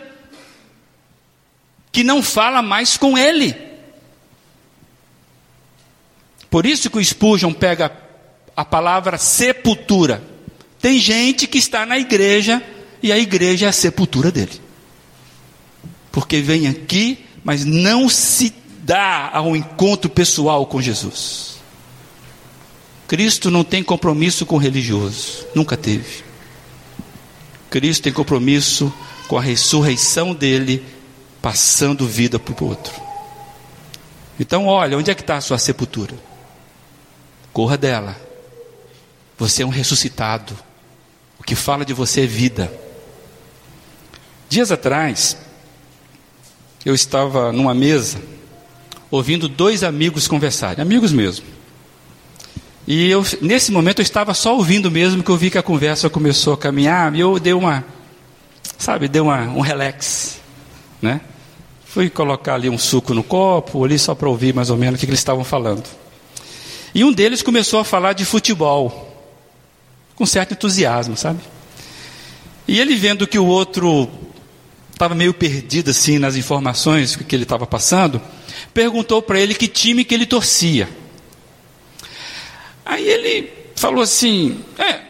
que 1.92 2.02
não 2.02 2.20
fala 2.20 2.60
mais 2.60 2.96
com 2.96 3.16
ele. 3.16 3.56
Por 6.50 6.66
isso 6.66 6.90
que 6.90 6.98
o 6.98 7.04
Spurgeon 7.04 7.52
pega 7.52 7.96
a 8.56 8.64
palavra 8.64 9.16
sepultura. 9.16 10.20
Tem 10.80 10.98
gente 10.98 11.46
que 11.46 11.58
está 11.58 11.86
na 11.86 12.00
igreja 12.00 12.60
e 13.00 13.12
a 13.12 13.18
igreja 13.18 13.66
é 13.66 13.68
a 13.68 13.72
sepultura 13.72 14.32
dele. 14.32 14.60
Porque 16.10 16.40
vem 16.40 16.66
aqui, 16.66 17.24
mas 17.44 17.64
não 17.64 18.08
se 18.08 18.52
dá 18.86 19.30
ao 19.32 19.56
encontro 19.56 20.08
pessoal 20.08 20.64
com 20.64 20.80
Jesus. 20.80 21.56
Cristo 23.08 23.50
não 23.50 23.64
tem 23.64 23.82
compromisso 23.82 24.46
com 24.46 24.56
religioso, 24.56 25.44
nunca 25.54 25.76
teve. 25.76 26.24
Cristo 27.68 28.04
tem 28.04 28.12
compromisso 28.12 28.92
com 29.26 29.36
a 29.36 29.42
ressurreição 29.42 30.32
dele, 30.32 30.84
passando 31.42 32.06
vida 32.06 32.38
para 32.38 32.64
o 32.64 32.68
outro. 32.68 32.94
Então, 34.38 34.66
olha, 34.66 34.96
onde 34.96 35.10
é 35.10 35.14
que 35.14 35.20
está 35.20 35.36
a 35.36 35.40
sua 35.40 35.58
sepultura? 35.58 36.14
Corra 37.52 37.76
dela. 37.76 38.16
Você 39.36 39.64
é 39.64 39.66
um 39.66 39.70
ressuscitado. 39.70 40.56
O 41.40 41.42
que 41.42 41.56
fala 41.56 41.84
de 41.84 41.92
você 41.92 42.22
é 42.22 42.26
vida. 42.26 42.72
Dias 44.48 44.70
atrás, 44.70 45.36
eu 46.84 46.94
estava 46.94 47.50
numa 47.50 47.74
mesa, 47.74 48.35
ouvindo 49.10 49.48
dois 49.48 49.82
amigos 49.82 50.26
conversarem, 50.26 50.82
amigos 50.82 51.12
mesmo. 51.12 51.44
E 52.86 53.10
eu, 53.10 53.24
nesse 53.40 53.72
momento 53.72 53.98
eu 53.98 54.04
estava 54.04 54.32
só 54.32 54.54
ouvindo 54.56 54.90
mesmo, 54.90 55.22
que 55.22 55.30
eu 55.30 55.36
vi 55.36 55.50
que 55.50 55.58
a 55.58 55.62
conversa 55.62 56.08
começou 56.08 56.54
a 56.54 56.58
caminhar, 56.58 57.14
e 57.14 57.20
eu 57.20 57.38
dei 57.38 57.52
uma, 57.52 57.84
sabe, 58.78 59.08
dei 59.08 59.20
uma, 59.20 59.40
um 59.42 59.60
relax, 59.60 60.38
né? 61.02 61.20
Fui 61.84 62.08
colocar 62.08 62.54
ali 62.54 62.68
um 62.68 62.78
suco 62.78 63.12
no 63.12 63.24
copo, 63.24 63.84
ali 63.84 63.98
só 63.98 64.14
para 64.14 64.28
ouvir 64.28 64.54
mais 64.54 64.70
ou 64.70 64.76
menos 64.76 64.96
o 64.96 65.00
que, 65.00 65.06
que 65.06 65.10
eles 65.10 65.20
estavam 65.20 65.42
falando. 65.42 65.84
E 66.94 67.02
um 67.02 67.12
deles 67.12 67.42
começou 67.42 67.80
a 67.80 67.84
falar 67.84 68.12
de 68.12 68.24
futebol, 68.24 69.12
com 70.14 70.24
certo 70.24 70.52
entusiasmo, 70.52 71.16
sabe? 71.16 71.40
E 72.68 72.78
ele 72.80 72.96
vendo 72.96 73.26
que 73.26 73.38
o 73.38 73.46
outro 73.46 74.08
estava 74.92 75.14
meio 75.14 75.34
perdido 75.34 75.90
assim 75.90 76.18
nas 76.18 76.36
informações 76.36 77.16
que 77.16 77.34
ele 77.34 77.42
estava 77.42 77.66
passando, 77.66 78.20
perguntou 78.72 79.22
para 79.22 79.40
ele 79.40 79.54
que 79.54 79.68
time 79.68 80.04
que 80.04 80.14
ele 80.14 80.26
torcia. 80.26 80.88
Aí 82.84 83.08
ele 83.08 83.52
falou 83.74 84.02
assim: 84.02 84.62
é, 84.78 85.00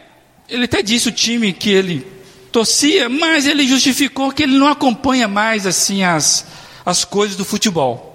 ele 0.49 0.65
até 0.65 0.83
disse 0.83 1.09
o 1.09 1.13
time 1.13 1.53
que 1.53 1.71
ele 1.71 2.07
torcia, 2.51 3.09
mas 3.09 3.47
ele 3.47 3.67
justificou 3.67 4.33
que 4.33 4.45
ele 4.45 4.57
não 4.57 4.69
acompanha 4.69 5.29
mais 5.29 5.67
assim 5.67 6.03
as, 6.03 6.47
as 6.85 7.05
coisas 7.05 7.37
do 7.37 7.45
futebol. 7.45 8.15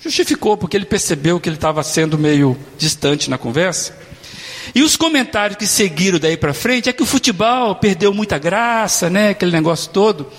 Justificou, 0.00 0.56
porque 0.56 0.76
ele 0.76 0.86
percebeu 0.86 1.40
que 1.40 1.48
ele 1.48 1.56
estava 1.56 1.82
sendo 1.82 2.16
meio 2.16 2.56
distante 2.78 3.28
na 3.28 3.36
conversa. 3.36 3.94
E 4.74 4.82
os 4.82 4.96
comentários 4.96 5.58
que 5.58 5.66
seguiram 5.66 6.18
daí 6.18 6.36
para 6.36 6.54
frente 6.54 6.88
é 6.88 6.92
que 6.92 7.02
o 7.02 7.06
futebol 7.06 7.74
perdeu 7.76 8.12
muita 8.12 8.38
graça, 8.38 9.08
né, 9.08 9.30
aquele 9.30 9.52
negócio 9.52 9.90
todo. 9.90 10.30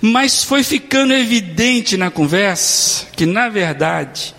Mas 0.00 0.44
foi 0.44 0.62
ficando 0.62 1.12
evidente 1.12 1.96
na 1.96 2.10
conversa 2.10 3.06
que, 3.16 3.26
na 3.26 3.48
verdade, 3.48 4.34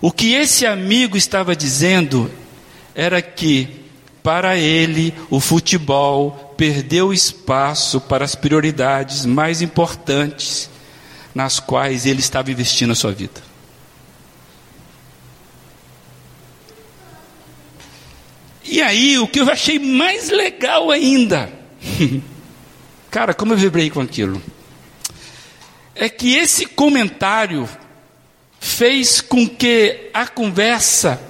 o 0.00 0.10
que 0.10 0.34
esse 0.34 0.66
amigo 0.66 1.16
estava 1.16 1.54
dizendo 1.54 2.30
era 2.94 3.20
que, 3.22 3.68
para 4.22 4.56
ele, 4.56 5.14
o 5.28 5.40
futebol 5.40 6.54
perdeu 6.56 7.12
espaço 7.12 8.00
para 8.00 8.24
as 8.24 8.34
prioridades 8.34 9.24
mais 9.24 9.62
importantes 9.62 10.68
nas 11.34 11.60
quais 11.60 12.06
ele 12.06 12.20
estava 12.20 12.50
investindo 12.50 12.92
a 12.92 12.96
sua 12.96 13.12
vida. 13.12 13.49
E 18.70 18.80
aí, 18.80 19.18
o 19.18 19.26
que 19.26 19.40
eu 19.40 19.50
achei 19.50 19.80
mais 19.80 20.30
legal 20.30 20.92
ainda, 20.92 21.52
cara, 23.10 23.34
como 23.34 23.52
eu 23.52 23.56
vibrei 23.56 23.90
com 23.90 24.00
aquilo, 24.00 24.40
é 25.92 26.08
que 26.08 26.36
esse 26.36 26.66
comentário 26.66 27.68
fez 28.60 29.20
com 29.20 29.48
que 29.48 30.10
a 30.14 30.24
conversa 30.24 31.20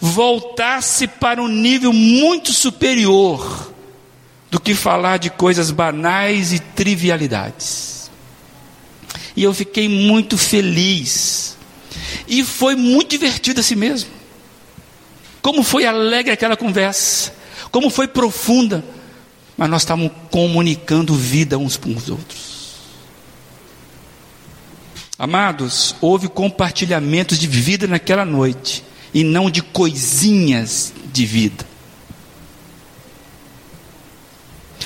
voltasse 0.00 1.08
para 1.08 1.42
um 1.42 1.48
nível 1.48 1.92
muito 1.92 2.52
superior 2.52 3.72
do 4.48 4.60
que 4.60 4.72
falar 4.72 5.16
de 5.16 5.28
coisas 5.28 5.72
banais 5.72 6.52
e 6.52 6.60
trivialidades. 6.60 8.08
E 9.34 9.42
eu 9.42 9.52
fiquei 9.52 9.88
muito 9.88 10.38
feliz. 10.38 11.56
E 12.28 12.44
foi 12.44 12.76
muito 12.76 13.10
divertido 13.10 13.58
assim 13.58 13.74
mesmo. 13.74 14.15
Como 15.46 15.62
foi 15.62 15.86
alegre 15.86 16.32
aquela 16.32 16.56
conversa, 16.56 17.32
como 17.70 17.88
foi 17.88 18.08
profunda, 18.08 18.84
mas 19.56 19.70
nós 19.70 19.82
estávamos 19.82 20.10
comunicando 20.28 21.14
vida 21.14 21.56
uns 21.56 21.76
com 21.76 21.94
os 21.94 22.10
outros. 22.10 22.80
Amados, 25.16 25.94
houve 26.00 26.26
compartilhamentos 26.26 27.38
de 27.38 27.46
vida 27.46 27.86
naquela 27.86 28.24
noite, 28.24 28.82
e 29.14 29.22
não 29.22 29.48
de 29.48 29.62
coisinhas 29.62 30.92
de 31.12 31.24
vida. 31.24 31.64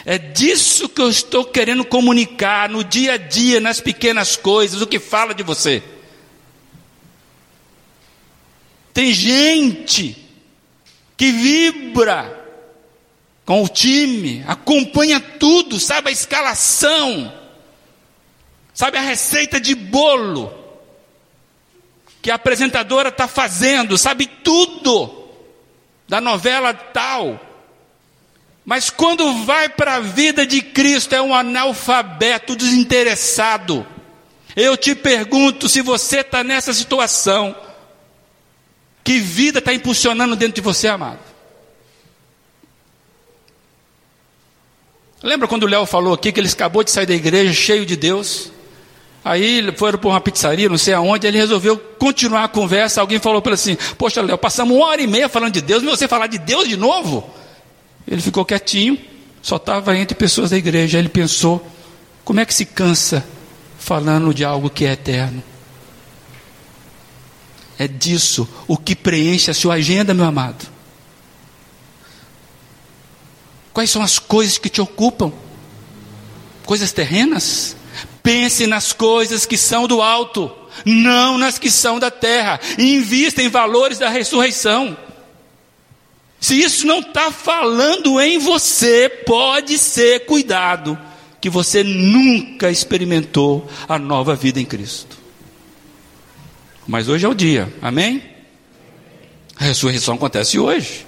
É 0.05 0.19
disso 0.19 0.91
que 0.91 1.01
eu 1.01 1.09
estou 1.09 1.47
querendo 1.47 1.87
comunicar 1.87 2.69
no 2.69 2.85
dia 2.85 3.15
a 3.15 3.17
dia, 3.17 3.61
nas 3.61 3.81
pequenas 3.81 4.37
coisas, 4.37 4.83
o 4.83 4.87
que 4.87 4.99
fala 4.99 5.35
de 5.35 5.43
você. 5.43 5.83
Tem 8.93 9.15
gente 9.15 10.20
que 11.21 11.33
vibra 11.33 12.35
com 13.45 13.63
o 13.63 13.69
time, 13.69 14.43
acompanha 14.49 15.21
tudo, 15.21 15.79
sabe 15.79 16.09
a 16.09 16.13
escalação, 16.13 17.31
sabe 18.73 18.97
a 18.97 19.03
receita 19.03 19.61
de 19.61 19.75
bolo 19.75 20.51
que 22.23 22.31
a 22.31 22.37
apresentadora 22.37 23.11
está 23.11 23.29
fazendo, 23.29 23.99
sabe 23.99 24.25
tudo 24.25 25.29
da 26.09 26.23
novela 26.23 26.73
tal. 26.73 27.39
Mas 28.65 28.89
quando 28.89 29.45
vai 29.45 29.69
para 29.69 29.97
a 29.97 30.01
vida 30.01 30.47
de 30.47 30.63
Cristo, 30.63 31.15
é 31.15 31.21
um 31.21 31.35
analfabeto 31.35 32.57
desinteressado. 32.57 33.87
Eu 34.57 34.75
te 34.75 34.95
pergunto 34.95 35.69
se 35.69 35.83
você 35.83 36.21
está 36.21 36.43
nessa 36.43 36.73
situação. 36.73 37.55
Que 39.03 39.19
vida 39.19 39.59
está 39.59 39.73
impulsionando 39.73 40.37
dentro 40.37 40.55
de 40.55 40.61
você, 40.61 40.89
amado? 40.89 41.19
Lembra 45.23 45.47
quando 45.47 45.65
o 45.65 45.67
Léo 45.67 45.85
falou 45.85 46.15
aqui 46.15 46.33
que 46.33 46.41
ele 46.41 46.49
acabou 46.49 46.83
de 46.83 46.91
sair 46.91 47.07
da 47.07 47.15
igreja 47.15 47.53
cheio 47.53 47.85
de 47.85 47.97
Deus? 47.97 48.51
Aí 49.23 49.71
foram 49.77 49.99
para 49.99 50.09
uma 50.09 50.21
pizzaria, 50.21 50.69
não 50.69 50.79
sei 50.79 50.95
aonde, 50.95 51.27
ele 51.27 51.37
resolveu 51.37 51.77
continuar 51.77 52.45
a 52.45 52.49
conversa. 52.49 53.03
Alguém 53.03 53.19
falou 53.19 53.43
para 53.43 53.51
ele 53.51 53.55
assim: 53.55 53.77
Poxa, 53.99 54.23
Léo, 54.23 54.39
passamos 54.39 54.75
uma 54.75 54.87
hora 54.87 55.03
e 55.03 55.07
meia 55.07 55.29
falando 55.29 55.53
de 55.53 55.61
Deus, 55.61 55.83
mas 55.83 55.99
você 55.99 56.09
falar 56.09 56.27
de 56.27 56.39
Deus 56.39 56.67
de 56.67 56.77
novo? 56.77 57.29
Ele 58.09 58.21
ficou 58.21 58.45
quietinho, 58.47 58.99
só 59.43 59.57
estava 59.57 59.97
entre 59.97 60.15
pessoas 60.15 60.51
da 60.51 60.57
igreja. 60.57 60.99
Ele 60.99 61.11
pensou: 61.11 61.65
Como 62.25 62.41
é 62.41 62.47
que 62.47 62.55
se 62.55 62.65
cansa 62.65 63.23
falando 63.79 64.33
de 64.33 64.43
algo 64.43 64.71
que 64.71 64.87
é 64.87 64.93
eterno? 64.93 65.43
É 67.81 67.89
disso 67.89 68.47
o 68.69 68.77
que 68.77 68.95
preenche 68.95 69.51
a 69.51 69.55
sua 69.55 69.77
agenda, 69.77 70.13
meu 70.13 70.27
amado. 70.27 70.69
Quais 73.73 73.89
são 73.89 74.03
as 74.03 74.19
coisas 74.19 74.59
que 74.59 74.69
te 74.69 74.83
ocupam? 74.83 75.33
Coisas 76.67 76.93
terrenas? 76.93 77.75
Pense 78.23 78.67
nas 78.67 78.93
coisas 78.93 79.47
que 79.47 79.57
são 79.57 79.89
do 79.89 80.03
alto, 80.03 80.55
não 80.85 81.39
nas 81.39 81.59
que 81.59 81.71
são 81.71 81.99
da 81.99 82.11
terra. 82.11 82.61
invista 82.77 83.43
em 83.43 83.49
valores 83.49 83.99
da 83.99 84.11
ressurreição. 84.11 84.95
Se 86.39 86.61
isso 86.61 86.87
não 86.87 86.99
está 86.99 87.33
falando 87.33 88.21
em 88.21 88.39
você, 88.39 89.09
pode 89.09 89.79
ser 89.79 90.27
cuidado, 90.27 90.99
que 91.41 91.49
você 91.49 91.83
nunca 91.83 92.71
experimentou 92.71 93.67
a 93.89 93.99
nova 93.99 94.37
vida 94.37 94.61
em 94.61 94.67
Cristo. 94.67 95.20
Mas 96.91 97.09
hoje 97.09 97.25
é 97.25 97.29
o 97.29 97.35
dia, 97.35 97.73
amém? 97.81 98.21
A 99.55 99.63
ressurreição 99.63 100.17
acontece 100.17 100.59
hoje. 100.59 101.07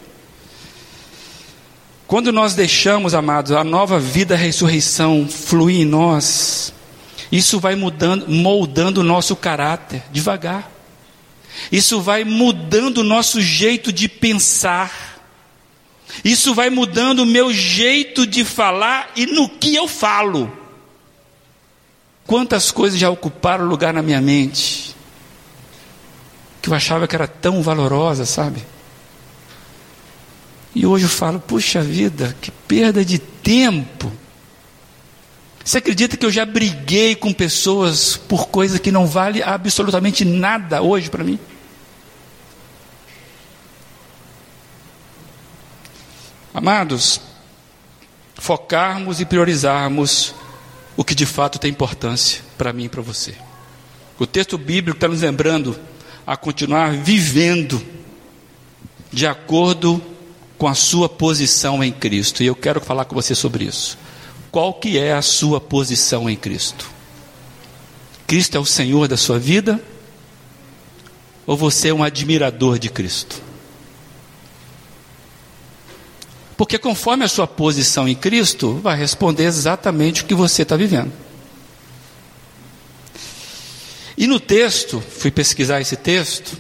Quando 2.07 2.31
nós 2.31 2.55
deixamos, 2.55 3.15
amados, 3.15 3.51
a 3.51 3.65
nova 3.65 3.99
vida, 3.99 4.35
a 4.35 4.39
ressurreição 4.39 5.29
fluir 5.29 5.81
em 5.81 5.85
nós, 5.85 6.73
isso 7.33 7.59
vai 7.59 7.75
mudando, 7.75 8.29
moldando 8.29 9.01
o 9.01 9.05
nosso 9.05 9.35
caráter 9.35 10.05
devagar. 10.13 10.71
Isso 11.73 12.01
vai 12.01 12.23
mudando 12.23 12.99
o 12.99 13.05
nosso 13.05 13.41
jeito 13.41 13.93
de 13.93 14.09
pensar. 14.09 15.21
Isso 16.25 16.55
vai 16.55 16.71
mudando 16.71 17.25
o 17.25 17.27
meu 17.27 17.53
jeito 17.53 18.25
de 18.25 18.45
falar 18.45 19.11
e 19.17 19.27
no 19.27 19.49
que 19.49 19.75
eu 19.75 19.89
falo. 19.89 20.57
Quantas 22.25 22.71
coisas 22.71 23.01
já 23.01 23.11
ocuparam 23.11 23.65
lugar 23.65 23.93
na 23.93 24.01
minha 24.01 24.21
mente? 24.21 24.92
Que 26.63 26.71
eu 26.71 26.75
achava 26.75 27.09
que 27.09 27.17
era 27.17 27.27
tão 27.27 27.61
valorosa, 27.61 28.25
sabe? 28.25 28.65
E 30.73 30.87
hoje 30.87 31.05
eu 31.05 31.11
falo, 31.11 31.41
puxa 31.41 31.83
vida, 31.83 32.35
que 32.41 32.53
perda 32.53 33.05
de 33.05 33.19
tempo. 33.19 34.11
Você 35.65 35.79
acredita 35.79 36.17
que 36.17 36.25
eu 36.25 36.31
já 36.31 36.47
briguei 36.47 37.17
com 37.17 37.33
pessoas 37.33 38.17
por 38.17 38.47
coisa 38.49 38.79
que 38.79 38.93
não 38.93 39.07
vale 39.07 39.43
absolutamente 39.43 40.25
nada 40.25 40.81
hoje 40.81 41.11
para 41.11 41.25
mim? 41.25 41.39
Amados, 46.55 47.21
focarmos 48.35 49.21
e 49.21 49.25
priorizarmos 49.25 50.35
o 50.97 51.05
que 51.05 51.15
de 51.15 51.27
fato 51.27 51.59
tem 51.59 51.71
importância 51.71 52.43
para 52.57 52.73
mim 52.73 52.85
e 52.85 52.89
para 52.89 53.03
você. 53.03 53.35
O 54.19 54.27
texto 54.27 54.57
bíblico 54.57 54.97
está 54.97 55.09
nos 55.09 55.23
lembrando 55.23 55.79
a 56.27 56.37
continuar 56.37 56.93
vivendo 56.93 57.83
de 59.13 59.27
acordo 59.27 60.03
com 60.57 60.69
a 60.69 60.75
sua 60.75 61.09
posição 61.09 61.83
em 61.83 61.93
Cristo. 61.93 62.43
E 62.43 62.47
eu 62.47 62.55
quero 62.55 62.81
falar 62.81 63.05
com 63.05 63.15
você 63.15 63.35
sobre 63.35 63.65
isso. 63.65 63.99
Qual 64.51 64.75
que 64.75 64.99
é 64.99 65.13
a 65.13 65.23
sua 65.23 65.61
posição 65.61 66.29
em 66.29 66.37
Cristo? 66.37 66.89
Cristo 68.27 68.57
é 68.57 68.61
o 68.61 68.65
Senhor 68.65 69.09
da 69.09 69.17
sua 69.17 69.39
vida? 69.39 69.83
Ou 71.47 71.57
você 71.57 71.89
é 71.89 71.95
um 71.95 72.03
admirador 72.03 72.79
de 72.79 72.89
Cristo? 72.89 73.43
Porque 76.57 76.79
conforme 76.79 77.25
a 77.25 77.29
sua 77.29 77.47
posição 77.47 78.07
em 78.07 78.15
Cristo, 78.15 78.75
vai 78.75 78.97
responder 78.97 79.45
exatamente 79.45 80.23
o 80.23 80.27
que 80.27 80.35
você 80.35 80.63
está 80.63 80.77
vivendo. 80.77 81.13
E 84.17 84.27
no 84.27 84.39
texto, 84.39 85.01
fui 85.01 85.31
pesquisar 85.31 85.81
esse 85.81 85.97
texto, 85.97 86.59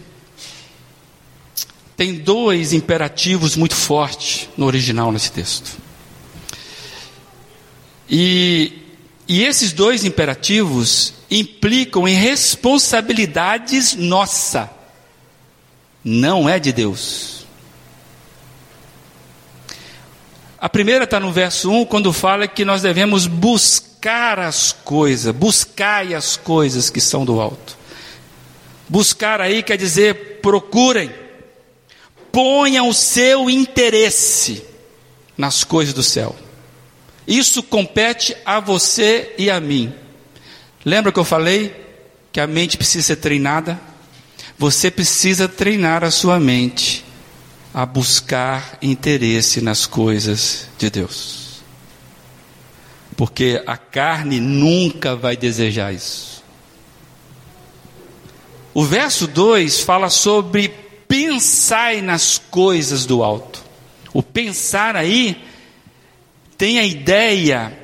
tem 1.96 2.14
dois 2.14 2.72
imperativos 2.72 3.56
muito 3.56 3.74
fortes 3.74 4.48
no 4.56 4.66
original 4.66 5.12
nesse 5.12 5.30
texto. 5.30 5.70
E, 8.08 8.72
e 9.28 9.44
esses 9.44 9.72
dois 9.72 10.04
imperativos 10.04 11.14
implicam 11.30 12.08
em 12.08 12.14
responsabilidades 12.14 13.94
nossa, 13.94 14.70
não 16.04 16.48
é 16.48 16.58
de 16.58 16.72
Deus. 16.72 17.46
A 20.58 20.68
primeira 20.68 21.04
está 21.04 21.18
no 21.20 21.32
verso 21.32 21.70
1, 21.70 21.84
quando 21.86 22.12
fala 22.12 22.46
que 22.46 22.64
nós 22.64 22.82
devemos 22.82 23.26
buscar 23.26 23.91
as 24.08 24.72
coisas, 24.72 25.34
buscai 25.34 26.14
as 26.14 26.36
coisas 26.36 26.90
que 26.90 27.00
são 27.00 27.24
do 27.24 27.40
alto. 27.40 27.76
Buscar 28.88 29.40
aí 29.40 29.62
quer 29.62 29.76
dizer 29.76 30.40
procurem, 30.42 31.10
ponham 32.30 32.88
o 32.88 32.94
seu 32.94 33.48
interesse 33.48 34.64
nas 35.36 35.64
coisas 35.64 35.94
do 35.94 36.02
céu. 36.02 36.34
Isso 37.26 37.62
compete 37.62 38.36
a 38.44 38.60
você 38.60 39.34
e 39.38 39.50
a 39.50 39.60
mim. 39.60 39.94
Lembra 40.84 41.12
que 41.12 41.18
eu 41.18 41.24
falei 41.24 41.74
que 42.32 42.40
a 42.40 42.46
mente 42.46 42.76
precisa 42.76 43.08
ser 43.08 43.16
treinada? 43.16 43.80
Você 44.58 44.90
precisa 44.90 45.48
treinar 45.48 46.02
a 46.04 46.10
sua 46.10 46.40
mente 46.40 47.04
a 47.72 47.86
buscar 47.86 48.78
interesse 48.82 49.60
nas 49.60 49.86
coisas 49.86 50.68
de 50.78 50.90
Deus. 50.90 51.41
Porque 53.22 53.62
a 53.68 53.76
carne 53.76 54.40
nunca 54.40 55.14
vai 55.14 55.36
desejar 55.36 55.94
isso. 55.94 56.42
O 58.74 58.84
verso 58.84 59.28
2 59.28 59.78
fala 59.78 60.10
sobre 60.10 60.68
pensar 61.06 62.02
nas 62.02 62.36
coisas 62.36 63.06
do 63.06 63.22
alto. 63.22 63.62
O 64.12 64.24
pensar 64.24 64.96
aí 64.96 65.40
tem 66.58 66.80
a 66.80 66.84
ideia 66.84 67.78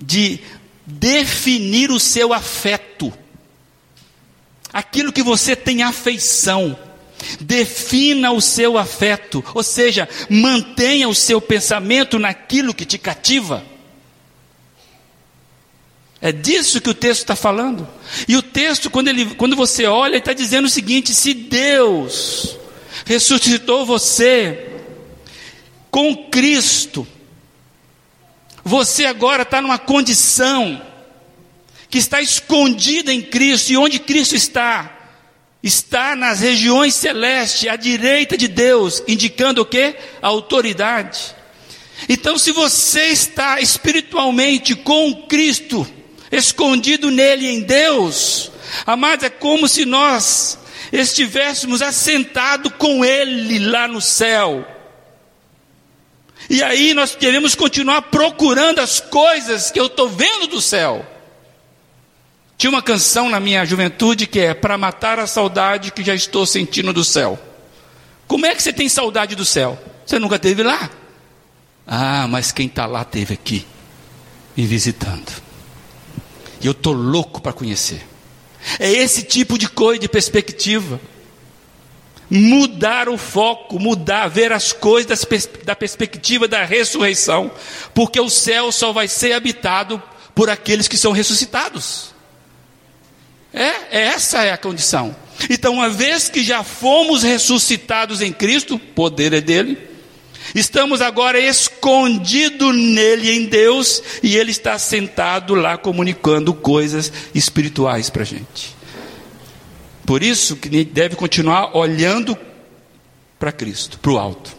de 0.00 0.38
definir 0.86 1.90
o 1.90 1.98
seu 1.98 2.32
afeto, 2.32 3.12
aquilo 4.72 5.12
que 5.12 5.24
você 5.24 5.56
tem 5.56 5.82
afeição. 5.82 6.78
Defina 7.40 8.30
o 8.30 8.40
seu 8.40 8.78
afeto, 8.78 9.44
ou 9.52 9.64
seja, 9.64 10.08
mantenha 10.30 11.08
o 11.08 11.14
seu 11.14 11.40
pensamento 11.40 12.20
naquilo 12.20 12.72
que 12.72 12.84
te 12.84 12.98
cativa. 12.98 13.73
É 16.24 16.32
disso 16.32 16.80
que 16.80 16.88
o 16.88 16.94
texto 16.94 17.20
está 17.20 17.36
falando. 17.36 17.86
E 18.26 18.34
o 18.34 18.40
texto, 18.40 18.88
quando, 18.88 19.08
ele, 19.08 19.34
quando 19.34 19.54
você 19.54 19.84
olha, 19.84 20.16
está 20.16 20.32
dizendo 20.32 20.64
o 20.64 20.70
seguinte: 20.70 21.12
se 21.12 21.34
Deus 21.34 22.56
ressuscitou 23.04 23.84
você 23.84 24.70
com 25.90 26.30
Cristo, 26.30 27.06
você 28.64 29.04
agora 29.04 29.42
está 29.42 29.60
numa 29.60 29.78
condição 29.78 30.80
que 31.90 31.98
está 31.98 32.22
escondida 32.22 33.12
em 33.12 33.20
Cristo, 33.20 33.72
e 33.72 33.76
onde 33.76 33.98
Cristo 33.98 34.34
está? 34.34 35.10
Está 35.62 36.16
nas 36.16 36.40
regiões 36.40 36.94
celestes, 36.94 37.68
à 37.68 37.76
direita 37.76 38.34
de 38.34 38.48
Deus, 38.48 39.02
indicando 39.06 39.60
o 39.60 39.66
que? 39.66 39.94
A 40.22 40.28
autoridade. 40.28 41.34
Então, 42.08 42.38
se 42.38 42.50
você 42.50 43.08
está 43.08 43.60
espiritualmente 43.60 44.74
com 44.74 45.26
Cristo, 45.26 45.86
escondido 46.34 47.10
nele 47.10 47.48
em 47.48 47.60
Deus, 47.60 48.50
amados, 48.86 49.24
é 49.24 49.30
como 49.30 49.68
se 49.68 49.84
nós 49.84 50.58
estivéssemos 50.92 51.82
assentados 51.82 52.72
com 52.78 53.04
Ele 53.04 53.58
lá 53.58 53.88
no 53.88 54.00
céu. 54.00 54.66
E 56.48 56.62
aí 56.62 56.92
nós 56.92 57.14
queremos 57.14 57.54
continuar 57.54 58.02
procurando 58.02 58.78
as 58.78 59.00
coisas 59.00 59.70
que 59.70 59.80
eu 59.80 59.86
estou 59.86 60.08
vendo 60.08 60.46
do 60.46 60.60
céu. 60.60 61.06
Tinha 62.56 62.70
uma 62.70 62.82
canção 62.82 63.28
na 63.28 63.40
minha 63.40 63.64
juventude 63.64 64.26
que 64.26 64.40
é 64.40 64.54
para 64.54 64.78
matar 64.78 65.18
a 65.18 65.26
saudade 65.26 65.90
que 65.90 66.04
já 66.04 66.14
estou 66.14 66.46
sentindo 66.46 66.92
do 66.92 67.02
céu. 67.02 67.38
Como 68.26 68.46
é 68.46 68.54
que 68.54 68.62
você 68.62 68.72
tem 68.72 68.88
saudade 68.88 69.34
do 69.34 69.44
céu? 69.44 69.78
Você 70.04 70.18
nunca 70.18 70.38
teve 70.38 70.62
lá? 70.62 70.90
Ah, 71.86 72.26
mas 72.28 72.52
quem 72.52 72.66
está 72.66 72.86
lá 72.86 73.04
teve 73.04 73.34
aqui, 73.34 73.66
me 74.56 74.66
visitando. 74.66 75.30
E 76.64 76.66
eu 76.66 76.72
estou 76.72 76.94
louco 76.94 77.40
para 77.40 77.52
conhecer. 77.52 78.02
É 78.80 78.90
esse 78.90 79.22
tipo 79.22 79.56
de 79.58 79.68
coisa, 79.68 80.00
de 80.00 80.08
perspectiva 80.08 80.98
mudar 82.30 83.08
o 83.08 83.18
foco, 83.18 83.78
mudar, 83.78 84.28
ver 84.28 84.52
as 84.52 84.72
coisas 84.72 85.26
da 85.64 85.76
perspectiva 85.76 86.48
da 86.48 86.64
ressurreição, 86.64 87.50
porque 87.92 88.20
o 88.20 88.30
céu 88.30 88.72
só 88.72 88.92
vai 88.92 89.06
ser 89.06 89.32
habitado 89.32 90.02
por 90.34 90.50
aqueles 90.50 90.88
que 90.88 90.96
são 90.96 91.12
ressuscitados. 91.12 92.14
É, 93.52 94.06
essa 94.08 94.42
é 94.42 94.52
a 94.52 94.58
condição. 94.58 95.14
Então, 95.48 95.74
uma 95.74 95.88
vez 95.88 96.28
que 96.28 96.42
já 96.42 96.64
fomos 96.64 97.22
ressuscitados 97.22 98.20
em 98.20 98.32
Cristo, 98.32 98.78
poder 98.78 99.32
é 99.32 99.40
dele, 99.40 99.93
estamos 100.54 101.00
agora 101.00 101.38
escondidos 101.38 102.74
nele 102.74 103.30
em 103.30 103.46
Deus, 103.46 104.02
e 104.22 104.36
ele 104.36 104.50
está 104.50 104.78
sentado 104.78 105.54
lá 105.54 105.76
comunicando 105.76 106.54
coisas 106.54 107.12
espirituais 107.34 108.10
para 108.10 108.22
a 108.22 108.26
gente. 108.26 108.74
Por 110.06 110.22
isso 110.22 110.56
que 110.56 110.84
deve 110.84 111.16
continuar 111.16 111.76
olhando 111.76 112.36
para 113.38 113.50
Cristo, 113.50 113.98
para 113.98 114.12
o 114.12 114.18
alto. 114.18 114.54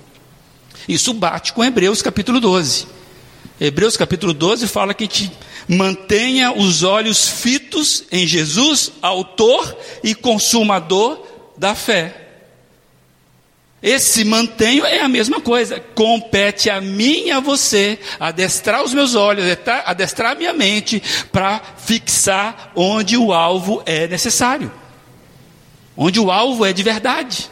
Isso 0.87 1.13
bate 1.13 1.53
com 1.53 1.63
Hebreus 1.63 2.01
capítulo 2.01 2.39
12. 2.39 2.87
Hebreus 3.59 3.95
capítulo 3.95 4.33
12 4.33 4.67
fala 4.67 4.93
que 4.93 5.05
gente 5.05 5.31
mantenha 5.67 6.51
os 6.51 6.83
olhos 6.83 7.27
fitos 7.27 8.03
em 8.11 8.27
Jesus, 8.27 8.91
autor 9.01 9.77
e 10.03 10.13
consumador 10.13 11.25
da 11.57 11.73
fé. 11.73 12.24
Esse 13.85 14.25
mantenho 14.25 14.85
é 14.85 14.99
a 14.99 15.07
mesma 15.07 15.39
coisa. 15.39 15.79
Compete 15.79 16.69
a 16.69 16.81
mim 16.81 17.27
e 17.27 17.31
a 17.31 17.39
você 17.39 17.99
adestrar 18.19 18.83
os 18.83 18.93
meus 18.93 19.15
olhos, 19.15 19.45
adestrar 19.85 20.31
a 20.31 20.35
minha 20.35 20.53
mente 20.53 21.01
para 21.31 21.61
fixar 21.77 22.71
onde 22.75 23.15
o 23.15 23.31
alvo 23.31 23.81
é 23.85 24.07
necessário 24.07 24.71
onde 25.97 26.19
o 26.19 26.31
alvo 26.31 26.65
é 26.65 26.73
de 26.73 26.83
verdade. 26.83 27.49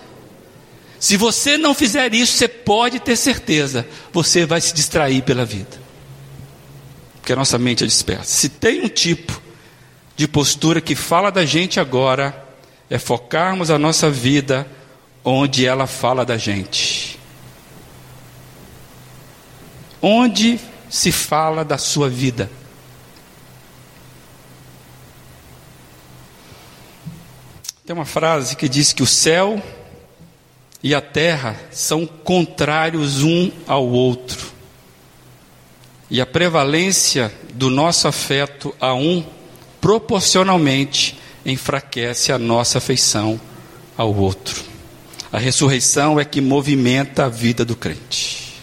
Se 1.00 1.18
você 1.18 1.58
não 1.58 1.74
fizer 1.74 2.14
isso, 2.14 2.38
você 2.38 2.48
pode 2.48 3.00
ter 3.00 3.16
certeza, 3.16 3.86
você 4.12 4.46
vai 4.46 4.62
se 4.62 4.74
distrair 4.74 5.22
pela 5.24 5.46
vida. 5.46 5.82
Porque 7.16 7.34
a 7.34 7.36
nossa 7.36 7.58
mente 7.58 7.84
é 7.84 7.88
dispersa. 7.88 8.26
Se 8.26 8.50
tem 8.50 8.82
um 8.82 8.90
tipo 8.90 9.42
de 10.16 10.28
postura 10.28 10.80
que 10.80 10.96
fala 10.96 11.32
da 11.32 11.46
gente 11.46 11.80
agora, 11.80 12.46
é 12.90 12.98
focarmos 12.98 13.70
a 13.70 13.80
nossa 13.80 14.10
vida 14.10 14.68
onde 15.24 15.66
ela 15.66 15.88
fala 15.88 16.26
da 16.26 16.38
gente. 16.38 17.20
Onde 20.02 20.60
se 20.90 21.12
fala 21.12 21.64
da 21.64 21.78
sua 21.78 22.10
vida? 22.10 22.50
Tem 27.86 27.94
uma 27.94 28.06
frase 28.06 28.56
que 28.56 28.68
diz 28.70 28.94
que 28.94 29.04
o 29.04 29.08
céu 29.08 29.62
e 30.82 30.94
a 30.94 31.02
terra 31.02 31.60
são 31.72 32.06
contrários 32.06 33.24
um 33.24 33.52
ao 33.68 33.88
outro. 33.88 34.52
E 36.10 36.20
a 36.20 36.26
prevalência 36.26 37.34
do 37.54 37.70
nosso 37.70 38.08
afeto 38.08 38.76
a 38.80 38.94
um 38.94 39.24
proporcionalmente 39.82 41.18
enfraquece 41.46 42.32
a 42.32 42.38
nossa 42.38 42.78
afeição 42.78 43.40
ao 43.98 44.14
outro. 44.14 44.73
A 45.34 45.40
ressurreição 45.40 46.20
é 46.20 46.24
que 46.24 46.40
movimenta 46.40 47.26
a 47.26 47.30
vida 47.30 47.66
do 47.66 47.76
crente. 47.76 48.54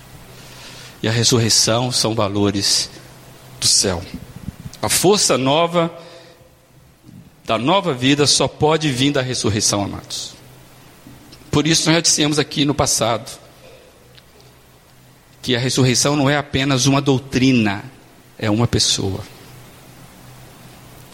E 1.02 1.08
a 1.08 1.10
ressurreição 1.10 1.90
são 1.90 2.14
valores 2.14 2.88
do 3.60 3.66
céu. 3.66 4.00
A 4.80 4.88
força 4.88 5.36
nova 5.36 5.92
da 7.44 7.58
nova 7.58 7.92
vida 7.92 8.24
só 8.24 8.46
pode 8.46 8.88
vir 8.92 9.10
da 9.10 9.20
ressurreição, 9.20 9.82
amados. 9.82 10.34
Por 11.50 11.66
isso 11.66 11.86
nós 11.86 11.96
já 11.96 12.00
dissemos 12.00 12.38
aqui 12.38 12.64
no 12.64 12.72
passado 12.72 13.28
que 15.42 15.56
a 15.56 15.58
ressurreição 15.58 16.14
não 16.14 16.30
é 16.30 16.36
apenas 16.36 16.86
uma 16.86 17.00
doutrina, 17.00 17.82
é 18.38 18.48
uma 18.48 18.68
pessoa. 18.68 19.24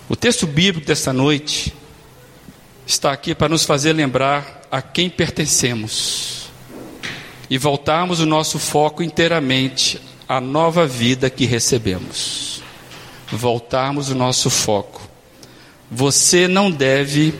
O 0.06 0.14
texto 0.14 0.46
bíblico 0.46 0.86
desta 0.86 1.14
noite 1.14 1.72
está 2.86 3.10
aqui 3.10 3.34
para 3.34 3.48
nos 3.48 3.64
fazer 3.64 3.94
lembrar 3.94 4.65
a 4.76 4.82
quem 4.82 5.08
pertencemos 5.08 6.48
e 7.48 7.56
voltarmos 7.56 8.20
o 8.20 8.26
nosso 8.26 8.58
foco 8.58 9.02
inteiramente 9.02 10.00
à 10.28 10.40
nova 10.40 10.86
vida 10.86 11.30
que 11.30 11.46
recebemos. 11.46 12.62
Voltarmos 13.30 14.10
o 14.10 14.14
nosso 14.14 14.50
foco 14.50 15.06
você 15.90 16.48
não 16.48 16.70
deve 16.70 17.34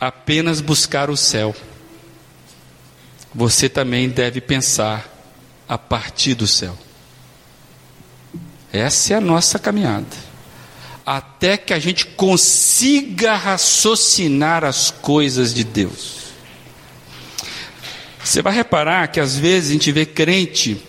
apenas 0.00 0.60
buscar 0.60 1.10
o 1.10 1.16
céu. 1.16 1.54
Você 3.34 3.68
também 3.68 4.08
deve 4.08 4.40
pensar 4.40 5.08
a 5.68 5.78
partir 5.78 6.34
do 6.34 6.46
céu. 6.46 6.76
Essa 8.72 9.14
é 9.14 9.16
a 9.16 9.20
nossa 9.20 9.58
caminhada. 9.58 10.06
Até 11.06 11.56
que 11.56 11.72
a 11.72 11.78
gente 11.78 12.06
consiga 12.06 13.36
raciocinar 13.36 14.64
as 14.64 14.90
coisas 14.90 15.54
de 15.54 15.62
Deus. 15.62 16.23
Você 18.24 18.40
vai 18.40 18.54
reparar 18.54 19.08
que 19.08 19.20
às 19.20 19.36
vezes 19.36 19.68
a 19.68 19.72
gente 19.74 19.92
vê 19.92 20.06
crente 20.06 20.80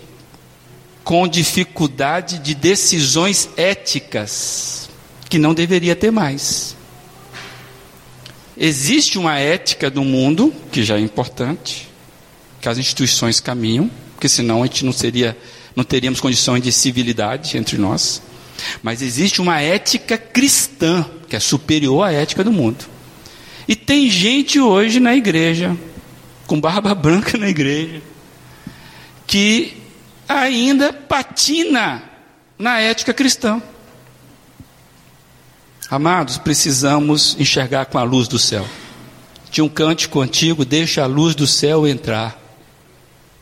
com 1.04 1.28
dificuldade 1.28 2.38
de 2.38 2.54
decisões 2.54 3.50
éticas 3.58 4.88
que 5.28 5.38
não 5.38 5.52
deveria 5.52 5.94
ter 5.94 6.10
mais. 6.10 6.74
Existe 8.56 9.18
uma 9.18 9.38
ética 9.38 9.90
do 9.90 10.02
mundo, 10.02 10.52
que 10.72 10.82
já 10.82 10.96
é 10.96 11.00
importante, 11.00 11.88
que 12.58 12.70
as 12.70 12.78
instituições 12.78 13.38
caminham, 13.38 13.90
porque 14.14 14.30
senão 14.30 14.62
a 14.62 14.66
gente 14.66 14.82
não 14.86 14.92
seria, 14.92 15.36
não 15.76 15.84
teríamos 15.84 16.20
condições 16.20 16.62
de 16.62 16.72
civilidade 16.72 17.58
entre 17.58 17.76
nós. 17.76 18.22
Mas 18.82 19.02
existe 19.02 19.42
uma 19.42 19.60
ética 19.60 20.16
cristã, 20.16 21.04
que 21.28 21.36
é 21.36 21.40
superior 21.40 22.02
à 22.02 22.12
ética 22.12 22.42
do 22.42 22.50
mundo. 22.50 22.86
E 23.68 23.76
tem 23.76 24.10
gente 24.10 24.58
hoje 24.58 24.98
na 25.00 25.14
igreja, 25.14 25.76
com 26.46 26.60
barba 26.60 26.94
branca 26.96 27.36
na 27.36 27.48
igreja, 27.48 28.02
que 29.26 29.76
ainda 30.28 30.92
patina 30.92 32.02
na 32.58 32.80
ética 32.80 33.12
cristã. 33.12 33.60
Amados, 35.90 36.36
precisamos 36.38 37.36
enxergar 37.38 37.86
com 37.86 37.98
a 37.98 38.02
luz 38.02 38.26
do 38.26 38.38
céu. 38.38 38.66
Tinha 39.50 39.64
um 39.64 39.68
cântico 39.68 40.20
antigo: 40.20 40.64
Deixa 40.64 41.02
a 41.02 41.06
luz 41.06 41.34
do 41.34 41.46
céu 41.46 41.86
entrar. 41.86 42.36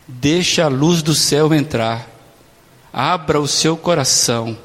Deixa 0.06 0.64
a 0.64 0.68
luz 0.68 1.02
do 1.02 1.14
céu 1.14 1.54
entrar. 1.54 2.06
Abra 2.92 3.40
o 3.40 3.48
seu 3.48 3.76
coração. 3.76 4.56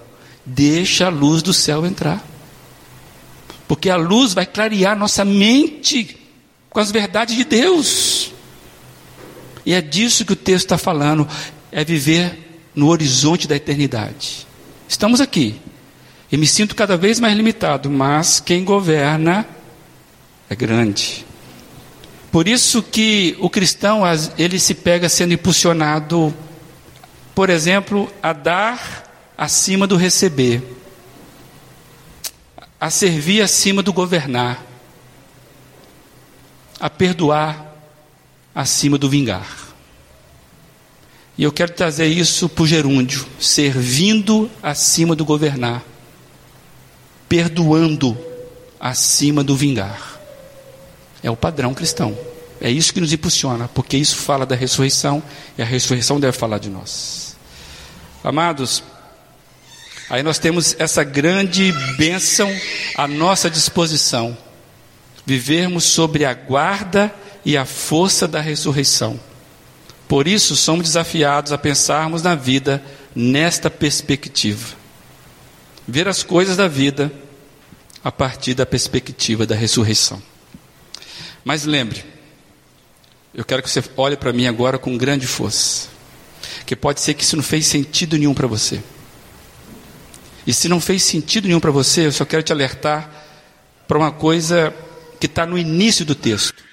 Deixa 0.45 1.07
a 1.07 1.09
luz 1.09 1.41
do 1.41 1.53
céu 1.53 1.85
entrar. 1.85 2.21
Porque 3.67 3.89
a 3.89 3.95
luz 3.95 4.33
vai 4.33 4.45
clarear 4.45 4.97
nossa 4.97 5.23
mente 5.23 6.18
com 6.69 6.79
as 6.79 6.91
verdades 6.91 7.35
de 7.35 7.43
Deus. 7.43 8.31
E 9.65 9.73
é 9.73 9.81
disso 9.81 10.25
que 10.25 10.33
o 10.33 10.35
texto 10.35 10.65
está 10.65 10.77
falando: 10.77 11.27
é 11.71 11.83
viver 11.83 12.61
no 12.75 12.87
horizonte 12.87 13.47
da 13.47 13.55
eternidade. 13.55 14.47
Estamos 14.87 15.21
aqui, 15.21 15.59
e 16.31 16.37
me 16.37 16.47
sinto 16.47 16.75
cada 16.75 16.97
vez 16.97 17.19
mais 17.19 17.35
limitado, 17.35 17.89
mas 17.89 18.39
quem 18.39 18.63
governa 18.63 19.45
é 20.49 20.55
grande. 20.55 21.25
Por 22.31 22.47
isso 22.47 22.83
que 22.83 23.35
o 23.39 23.49
cristão, 23.49 24.03
ele 24.37 24.59
se 24.59 24.75
pega 24.75 25.09
sendo 25.09 25.33
impulsionado, 25.33 26.33
por 27.33 27.49
exemplo, 27.49 28.11
a 28.21 28.33
dar 28.33 29.31
acima 29.37 29.87
do 29.87 29.95
receber, 29.95 30.61
a 32.79 32.89
servir 32.89 33.41
acima 33.41 33.81
do 33.81 33.91
governar, 33.91 34.63
a 36.79 36.89
perdoar 36.89 37.75
acima 38.53 38.97
do 38.97 39.09
vingar. 39.09 39.47
E 41.37 41.43
eu 41.43 41.51
quero 41.51 41.71
trazer 41.71 42.07
isso 42.07 42.49
para 42.49 42.63
o 42.63 42.67
gerúndio, 42.67 43.25
servindo 43.39 44.49
acima 44.61 45.15
do 45.15 45.23
governar 45.23 45.83
perdoando 47.29 48.17
acima 48.79 49.43
do 49.43 49.55
vingar. 49.55 50.19
É 51.21 51.29
o 51.29 51.37
padrão 51.37 51.73
cristão. 51.75 52.17
É 52.59 52.69
isso 52.69 52.93
que 52.93 52.99
nos 52.99 53.13
impulsiona, 53.13 53.69
porque 53.69 53.95
isso 53.95 54.17
fala 54.17 54.45
da 54.45 54.55
ressurreição 54.55 55.23
e 55.57 55.61
a 55.61 55.65
ressurreição 55.65 56.19
deve 56.19 56.35
falar 56.35 56.57
de 56.57 56.69
nós. 56.69 57.37
Amados, 58.21 58.83
aí 60.09 60.23
nós 60.23 60.39
temos 60.39 60.75
essa 60.77 61.03
grande 61.03 61.71
bênção 61.97 62.51
à 62.97 63.07
nossa 63.07 63.49
disposição. 63.49 64.35
Vivermos 65.25 65.83
sobre 65.83 66.25
a 66.25 66.33
guarda 66.33 67.13
e 67.45 67.55
a 67.55 67.65
força 67.65 68.27
da 68.27 68.41
ressurreição. 68.41 69.19
Por 70.07 70.27
isso 70.27 70.55
somos 70.55 70.87
desafiados 70.87 71.51
a 71.51 71.57
pensarmos 71.57 72.23
na 72.23 72.35
vida 72.35 72.83
nesta 73.15 73.69
perspectiva 73.69 74.79
ver 75.89 76.07
as 76.07 76.21
coisas 76.21 76.55
da 76.55 76.67
vida 76.67 77.11
a 78.03 78.11
partir 78.11 78.53
da 78.53 78.65
perspectiva 78.65 79.45
da 79.45 79.55
ressurreição. 79.55 80.21
Mas 81.43 81.65
lembre, 81.65 82.05
eu 83.33 83.43
quero 83.43 83.63
que 83.63 83.69
você 83.69 83.83
olhe 83.97 84.15
para 84.15 84.31
mim 84.31 84.45
agora 84.45 84.77
com 84.77 84.95
grande 84.97 85.25
força, 85.25 85.89
que 86.65 86.75
pode 86.75 87.01
ser 87.01 87.15
que 87.15 87.23
isso 87.23 87.35
não 87.35 87.43
fez 87.43 87.65
sentido 87.65 88.17
nenhum 88.17 88.33
para 88.33 88.47
você. 88.47 88.81
E 90.45 90.53
se 90.53 90.69
não 90.69 90.79
fez 90.79 91.03
sentido 91.03 91.47
nenhum 91.47 91.59
para 91.59 91.71
você, 91.71 92.05
eu 92.05 92.11
só 92.11 92.23
quero 92.23 92.43
te 92.43 92.51
alertar 92.51 93.09
para 93.87 93.97
uma 93.97 94.11
coisa 94.11 94.73
que 95.19 95.25
está 95.25 95.45
no 95.45 95.57
início 95.57 96.05
do 96.05 96.15
texto. 96.15 96.63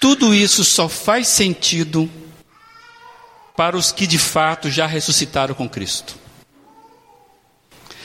Tudo 0.00 0.34
isso 0.34 0.64
só 0.64 0.88
faz 0.88 1.28
sentido 1.28 2.10
para 3.56 3.76
os 3.76 3.90
que 3.90 4.06
de 4.06 4.18
fato 4.18 4.70
já 4.70 4.86
ressuscitaram 4.86 5.54
com 5.54 5.68
Cristo. 5.68 6.14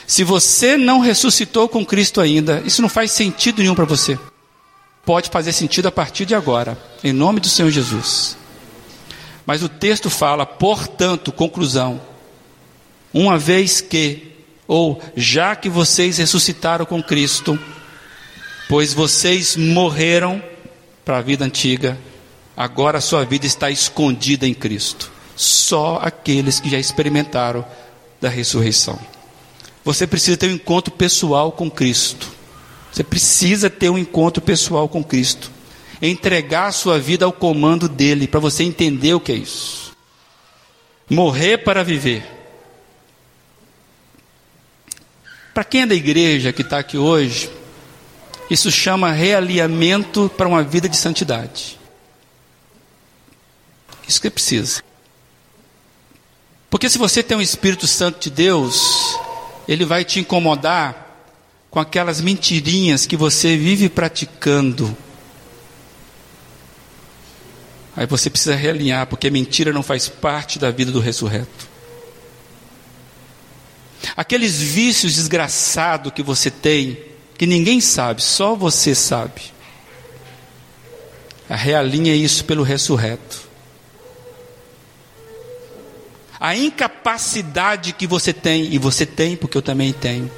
Se 0.06 0.24
você 0.24 0.76
não 0.76 1.00
ressuscitou 1.00 1.68
com 1.68 1.84
Cristo 1.84 2.20
ainda, 2.20 2.62
isso 2.64 2.82
não 2.82 2.88
faz 2.88 3.12
sentido 3.12 3.60
nenhum 3.60 3.74
para 3.74 3.84
você. 3.84 4.18
Pode 5.04 5.30
fazer 5.30 5.52
sentido 5.52 5.88
a 5.88 5.92
partir 5.92 6.26
de 6.26 6.34
agora, 6.34 6.78
em 7.02 7.12
nome 7.12 7.40
do 7.40 7.48
Senhor 7.48 7.70
Jesus. 7.70 8.36
Mas 9.44 9.62
o 9.62 9.68
texto 9.68 10.08
fala, 10.08 10.46
portanto, 10.46 11.32
conclusão, 11.32 12.00
uma 13.12 13.36
vez 13.36 13.80
que, 13.80 14.32
ou 14.66 15.02
já 15.16 15.56
que 15.56 15.68
vocês 15.68 16.18
ressuscitaram 16.18 16.86
com 16.86 17.02
Cristo, 17.02 17.58
pois 18.72 18.94
vocês 18.94 19.54
morreram 19.54 20.42
para 21.04 21.18
a 21.18 21.20
vida 21.20 21.44
antiga, 21.44 21.98
agora 22.56 22.96
a 22.96 23.02
sua 23.02 23.22
vida 23.22 23.44
está 23.44 23.70
escondida 23.70 24.48
em 24.48 24.54
Cristo. 24.54 25.12
Só 25.36 26.00
aqueles 26.02 26.58
que 26.58 26.70
já 26.70 26.78
experimentaram 26.78 27.66
da 28.18 28.30
ressurreição. 28.30 28.98
Você 29.84 30.06
precisa 30.06 30.38
ter 30.38 30.46
um 30.46 30.54
encontro 30.54 30.90
pessoal 30.90 31.52
com 31.52 31.70
Cristo. 31.70 32.32
Você 32.90 33.04
precisa 33.04 33.68
ter 33.68 33.90
um 33.90 33.98
encontro 33.98 34.42
pessoal 34.42 34.88
com 34.88 35.04
Cristo. 35.04 35.50
Entregar 36.00 36.68
a 36.68 36.72
sua 36.72 36.98
vida 36.98 37.26
ao 37.26 37.32
comando 37.32 37.90
dele, 37.90 38.26
para 38.26 38.40
você 38.40 38.64
entender 38.64 39.12
o 39.12 39.20
que 39.20 39.32
é 39.32 39.36
isso. 39.36 39.92
Morrer 41.10 41.58
para 41.58 41.84
viver. 41.84 42.24
Para 45.52 45.62
quem 45.62 45.82
é 45.82 45.86
da 45.86 45.94
igreja 45.94 46.54
que 46.54 46.62
está 46.62 46.78
aqui 46.78 46.96
hoje, 46.96 47.50
isso 48.52 48.70
chama 48.70 49.10
realinhamento 49.10 50.30
para 50.36 50.46
uma 50.46 50.62
vida 50.62 50.86
de 50.86 50.96
santidade. 50.98 51.80
Isso 54.06 54.20
que 54.20 54.28
precisa. 54.28 54.82
Porque 56.68 56.90
se 56.90 56.98
você 56.98 57.22
tem 57.22 57.34
um 57.34 57.40
Espírito 57.40 57.86
Santo 57.86 58.20
de 58.20 58.28
Deus, 58.28 59.16
ele 59.66 59.86
vai 59.86 60.04
te 60.04 60.20
incomodar 60.20 61.24
com 61.70 61.80
aquelas 61.80 62.20
mentirinhas 62.20 63.06
que 63.06 63.16
você 63.16 63.56
vive 63.56 63.88
praticando. 63.88 64.94
Aí 67.96 68.04
você 68.04 68.28
precisa 68.28 68.54
realinhar, 68.54 69.06
porque 69.06 69.30
mentira 69.30 69.72
não 69.72 69.82
faz 69.82 70.10
parte 70.10 70.58
da 70.58 70.70
vida 70.70 70.92
do 70.92 71.00
ressurreto. 71.00 71.70
Aqueles 74.14 74.60
vícios 74.60 75.14
desgraçados 75.14 76.12
que 76.12 76.22
você 76.22 76.50
tem, 76.50 77.11
que 77.36 77.46
ninguém 77.46 77.80
sabe, 77.80 78.22
só 78.22 78.54
você 78.54 78.94
sabe. 78.94 79.52
Realinha 81.48 82.14
isso 82.14 82.44
pelo 82.44 82.62
ressurreto. 82.62 83.52
a 86.42 86.56
incapacidade 86.56 87.92
que 87.92 88.04
você 88.04 88.32
tem, 88.32 88.74
e 88.74 88.76
você 88.76 89.06
tem 89.06 89.36
porque 89.36 89.56
eu 89.56 89.62
também 89.62 89.92
tenho. 89.92 90.28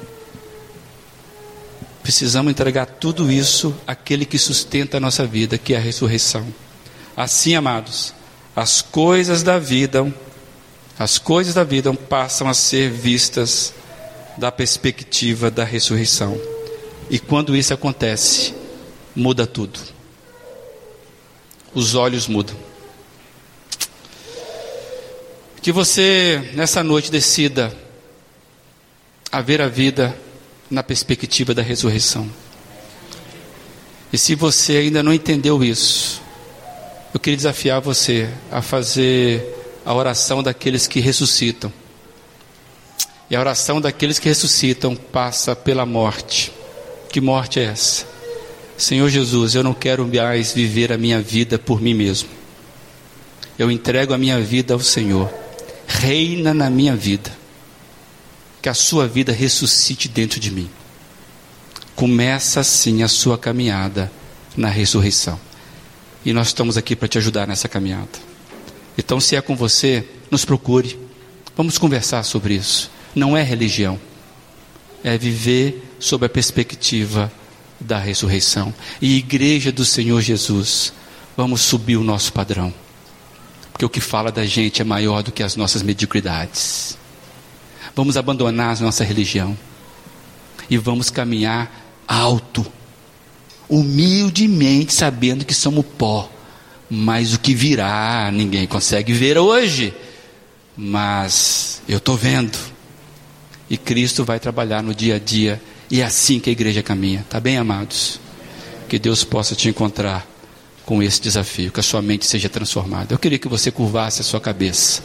Precisamos 2.03 2.51
entregar 2.51 2.85
tudo 2.85 3.31
isso 3.31 3.75
àquele 3.87 4.23
que 4.23 4.37
sustenta 4.37 4.97
a 4.97 4.99
nossa 4.99 5.25
vida, 5.25 5.57
que 5.57 5.73
é 5.73 5.77
a 5.77 5.79
ressurreição. 5.79 6.45
Assim, 7.17 7.55
amados, 7.55 8.13
as 8.55 8.83
coisas 8.83 9.41
da 9.41 9.57
vida, 9.57 10.13
as 10.99 11.17
coisas 11.17 11.55
da 11.55 11.63
vida 11.63 11.91
passam 11.91 12.47
a 12.47 12.53
ser 12.53 12.91
vistas 12.91 13.73
da 14.37 14.51
perspectiva 14.51 15.49
da 15.49 15.63
ressurreição. 15.63 16.39
E 17.09 17.19
quando 17.19 17.55
isso 17.55 17.73
acontece, 17.73 18.53
muda 19.15 19.45
tudo. 19.45 19.79
Os 21.73 21.93
olhos 21.95 22.27
mudam. 22.27 22.55
Que 25.61 25.71
você, 25.71 26.51
nessa 26.53 26.83
noite, 26.83 27.11
decida 27.11 27.75
a 29.31 29.41
ver 29.41 29.61
a 29.61 29.67
vida 29.67 30.15
na 30.69 30.83
perspectiva 30.83 31.53
da 31.53 31.61
ressurreição. 31.61 32.29
E 34.13 34.17
se 34.17 34.35
você 34.35 34.77
ainda 34.77 35.03
não 35.03 35.13
entendeu 35.13 35.63
isso, 35.63 36.21
eu 37.13 37.19
queria 37.19 37.37
desafiar 37.37 37.81
você 37.81 38.29
a 38.51 38.61
fazer 38.61 39.43
a 39.85 39.93
oração 39.93 40.41
daqueles 40.41 40.87
que 40.87 40.99
ressuscitam. 40.99 41.71
E 43.29 43.35
a 43.35 43.39
oração 43.39 43.81
daqueles 43.81 44.19
que 44.19 44.29
ressuscitam 44.29 44.95
passa 44.95 45.55
pela 45.55 45.85
morte. 45.85 46.51
Que 47.15 47.21
morte 47.21 47.61
é 47.61 47.63
essa? 47.63 48.05
Senhor 48.77 49.07
Jesus, 49.07 49.55
eu 49.55 49.63
não 49.63 49.73
quero 49.73 50.05
mais 50.05 50.51
viver 50.51 50.91
a 50.91 50.97
minha 50.97 51.21
vida 51.21 51.57
por 51.57 51.79
mim 51.79 51.93
mesmo. 51.93 52.27
Eu 53.57 53.71
entrego 53.71 54.13
a 54.13 54.17
minha 54.17 54.37
vida 54.41 54.73
ao 54.73 54.81
Senhor 54.81 55.33
reina 55.87 56.53
na 56.53 56.69
minha 56.69 56.93
vida. 56.93 57.31
Que 58.61 58.67
a 58.67 58.73
sua 58.73 59.07
vida 59.07 59.31
ressuscite 59.31 60.09
dentro 60.09 60.41
de 60.41 60.51
mim. 60.51 60.69
Começa 61.95 62.59
assim 62.59 63.01
a 63.01 63.07
sua 63.07 63.37
caminhada 63.37 64.11
na 64.57 64.67
ressurreição. 64.67 65.39
E 66.25 66.33
nós 66.33 66.47
estamos 66.47 66.75
aqui 66.75 66.97
para 66.97 67.07
te 67.07 67.17
ajudar 67.17 67.47
nessa 67.47 67.69
caminhada. 67.69 68.09
Então, 68.97 69.21
se 69.21 69.37
é 69.37 69.41
com 69.41 69.55
você, 69.55 70.05
nos 70.29 70.43
procure. 70.43 70.99
Vamos 71.55 71.77
conversar 71.77 72.23
sobre 72.23 72.55
isso. 72.55 72.91
Não 73.15 73.37
é 73.37 73.41
religião, 73.41 73.97
é 75.01 75.17
viver 75.17 75.84
sob 75.99 76.25
a 76.25 76.29
perspectiva 76.29 77.31
da 77.79 77.97
ressurreição. 77.97 78.73
E 79.01 79.17
igreja 79.17 79.71
do 79.71 79.85
Senhor 79.85 80.21
Jesus, 80.21 80.93
vamos 81.35 81.61
subir 81.61 81.97
o 81.97 82.03
nosso 82.03 82.31
padrão. 82.33 82.73
Porque 83.71 83.85
o 83.85 83.89
que 83.89 83.99
fala 83.99 84.31
da 84.31 84.45
gente 84.45 84.81
é 84.81 84.85
maior 84.85 85.21
do 85.21 85.31
que 85.31 85.43
as 85.43 85.55
nossas 85.55 85.81
mediocridades. 85.81 86.97
Vamos 87.95 88.17
abandonar 88.17 88.75
a 88.75 88.79
nossa 88.79 89.03
religião 89.03 89.57
e 90.69 90.77
vamos 90.77 91.09
caminhar 91.09 92.03
alto, 92.07 92.65
humildemente, 93.67 94.93
sabendo 94.93 95.45
que 95.45 95.53
somos 95.53 95.85
pó. 95.97 96.31
Mas 96.89 97.33
o 97.33 97.39
que 97.39 97.53
virá, 97.53 98.29
ninguém 98.31 98.67
consegue 98.67 99.11
ver 99.11 99.37
hoje. 99.37 99.93
Mas 100.77 101.81
eu 101.87 101.97
estou 101.97 102.15
vendo. 102.15 102.57
E 103.69 103.77
Cristo 103.77 104.23
vai 104.23 104.39
trabalhar 104.39 104.83
no 104.83 104.93
dia 104.93 105.15
a 105.15 105.19
dia. 105.19 105.61
E 105.89 106.01
é 106.01 106.05
assim 106.05 106.39
que 106.39 106.49
a 106.49 106.53
igreja 106.53 106.81
caminha. 106.81 107.25
Tá 107.29 107.39
bem, 107.39 107.57
amados? 107.57 108.19
Que 108.89 108.97
Deus 108.97 109.23
possa 109.23 109.55
te 109.55 109.69
encontrar 109.69 110.27
com 110.85 111.01
esse 111.01 111.19
desafio, 111.19 111.71
que 111.71 111.79
a 111.79 111.83
sua 111.83 112.01
mente 112.01 112.25
seja 112.25 112.47
transformada. 112.47 113.13
Eu 113.13 113.19
queria 113.19 113.39
que 113.39 113.47
você 113.47 113.71
curvasse 113.71 114.21
a 114.21 114.23
sua 114.23 114.39
cabeça. 114.39 115.01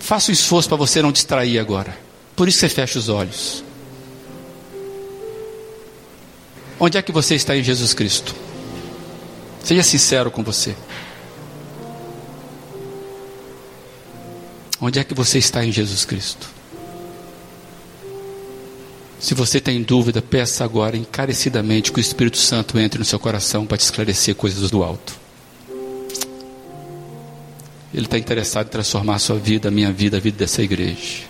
Faça 0.00 0.30
o 0.30 0.30
um 0.30 0.34
esforço 0.34 0.68
para 0.68 0.76
você 0.76 1.02
não 1.02 1.12
distrair 1.12 1.58
agora. 1.58 1.96
Por 2.34 2.48
isso 2.48 2.58
você 2.58 2.68
fecha 2.68 2.98
os 2.98 3.08
olhos. 3.08 3.64
Onde 6.78 6.98
é 6.98 7.02
que 7.02 7.12
você 7.12 7.34
está 7.34 7.56
em 7.56 7.62
Jesus 7.62 7.94
Cristo? 7.94 8.34
Seja 9.62 9.82
sincero 9.82 10.30
com 10.30 10.42
você. 10.42 10.74
Onde 14.80 14.98
é 14.98 15.04
que 15.04 15.14
você 15.14 15.38
está 15.38 15.64
em 15.64 15.72
Jesus 15.72 16.04
Cristo? 16.04 16.53
Se 19.24 19.32
você 19.32 19.58
tem 19.58 19.82
dúvida, 19.82 20.20
peça 20.20 20.66
agora 20.66 20.98
encarecidamente 20.98 21.90
que 21.90 21.98
o 21.98 22.00
Espírito 22.00 22.36
Santo 22.36 22.78
entre 22.78 22.98
no 22.98 23.06
seu 23.06 23.18
coração 23.18 23.64
para 23.64 23.78
te 23.78 23.80
esclarecer 23.80 24.34
coisas 24.34 24.70
do 24.70 24.84
alto. 24.84 25.18
Ele 27.94 28.04
está 28.04 28.18
interessado 28.18 28.66
em 28.66 28.70
transformar 28.70 29.14
a 29.14 29.18
sua 29.18 29.38
vida, 29.38 29.68
a 29.68 29.70
minha 29.70 29.90
vida, 29.90 30.18
a 30.18 30.20
vida 30.20 30.36
dessa 30.36 30.62
igreja. 30.62 31.22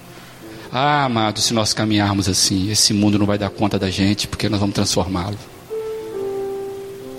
Ah, 0.73 1.05
amado, 1.05 1.39
se 1.39 1.55
nós 1.55 1.73
caminharmos 1.73 2.29
assim, 2.29 2.69
esse 2.69 2.93
mundo 2.93 3.17
não 3.17 3.27
vai 3.27 3.39
dar 3.39 3.51
conta 3.51 3.79
da 3.79 3.89
gente, 3.89 4.27
porque 4.27 4.49
nós 4.49 4.59
vamos 4.59 4.75
transformá-lo. 4.75 5.39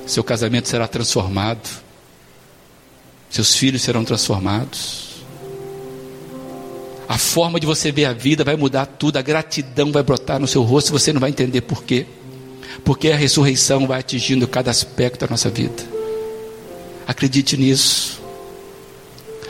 Seu 0.06 0.26
casamento 0.26 0.68
será 0.68 0.90
transformado. 0.90 1.70
Seus 3.30 3.56
filhos 3.56 3.82
serão 3.82 4.04
transformados. 4.04 5.05
A 7.08 7.18
forma 7.18 7.60
de 7.60 7.68
você 7.68 7.92
ver 7.92 8.06
a 8.06 8.14
vida 8.14 8.44
vai 8.44 8.56
mudar 8.56 8.86
tudo, 8.86 9.18
a 9.18 9.22
gratidão 9.22 9.92
vai 9.92 10.02
brotar 10.02 10.40
no 10.40 10.48
seu 10.48 10.64
rosto, 10.64 10.92
você 10.92 11.14
não 11.14 11.22
vai 11.22 11.30
entender 11.30 11.62
por 11.62 11.84
quê. 11.84 12.06
Porque 12.84 13.10
a 13.10 13.16
ressurreição 13.16 13.88
vai 13.88 14.00
atingindo 14.00 14.48
cada 14.48 14.72
aspecto 14.72 15.20
da 15.20 15.28
nossa 15.28 15.50
vida. 15.50 15.84
Acredite 17.08 17.56
nisso. 17.56 18.22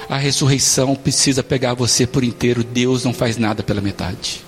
A 0.09 0.17
ressurreição 0.17 0.95
precisa 0.95 1.41
pegar 1.41 1.73
você 1.73 2.05
por 2.05 2.23
inteiro. 2.23 2.63
Deus 2.63 3.03
não 3.03 3.13
faz 3.13 3.37
nada 3.37 3.63
pela 3.63 3.81
metade. 3.81 4.43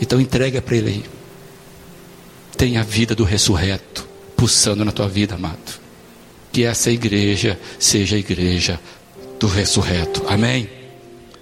Então 0.00 0.20
entrega 0.20 0.60
para 0.60 0.76
Ele 0.76 0.88
aí. 0.88 1.04
Tenha 2.56 2.80
a 2.80 2.84
vida 2.84 3.14
do 3.14 3.24
ressurreto 3.24 4.06
pulsando 4.36 4.84
na 4.84 4.92
tua 4.92 5.08
vida, 5.08 5.34
amado. 5.34 5.80
Que 6.52 6.64
essa 6.64 6.90
igreja 6.90 7.58
seja 7.78 8.16
a 8.16 8.18
igreja 8.18 8.80
do 9.38 9.46
ressurreto. 9.46 10.24
Amém? 10.26 10.79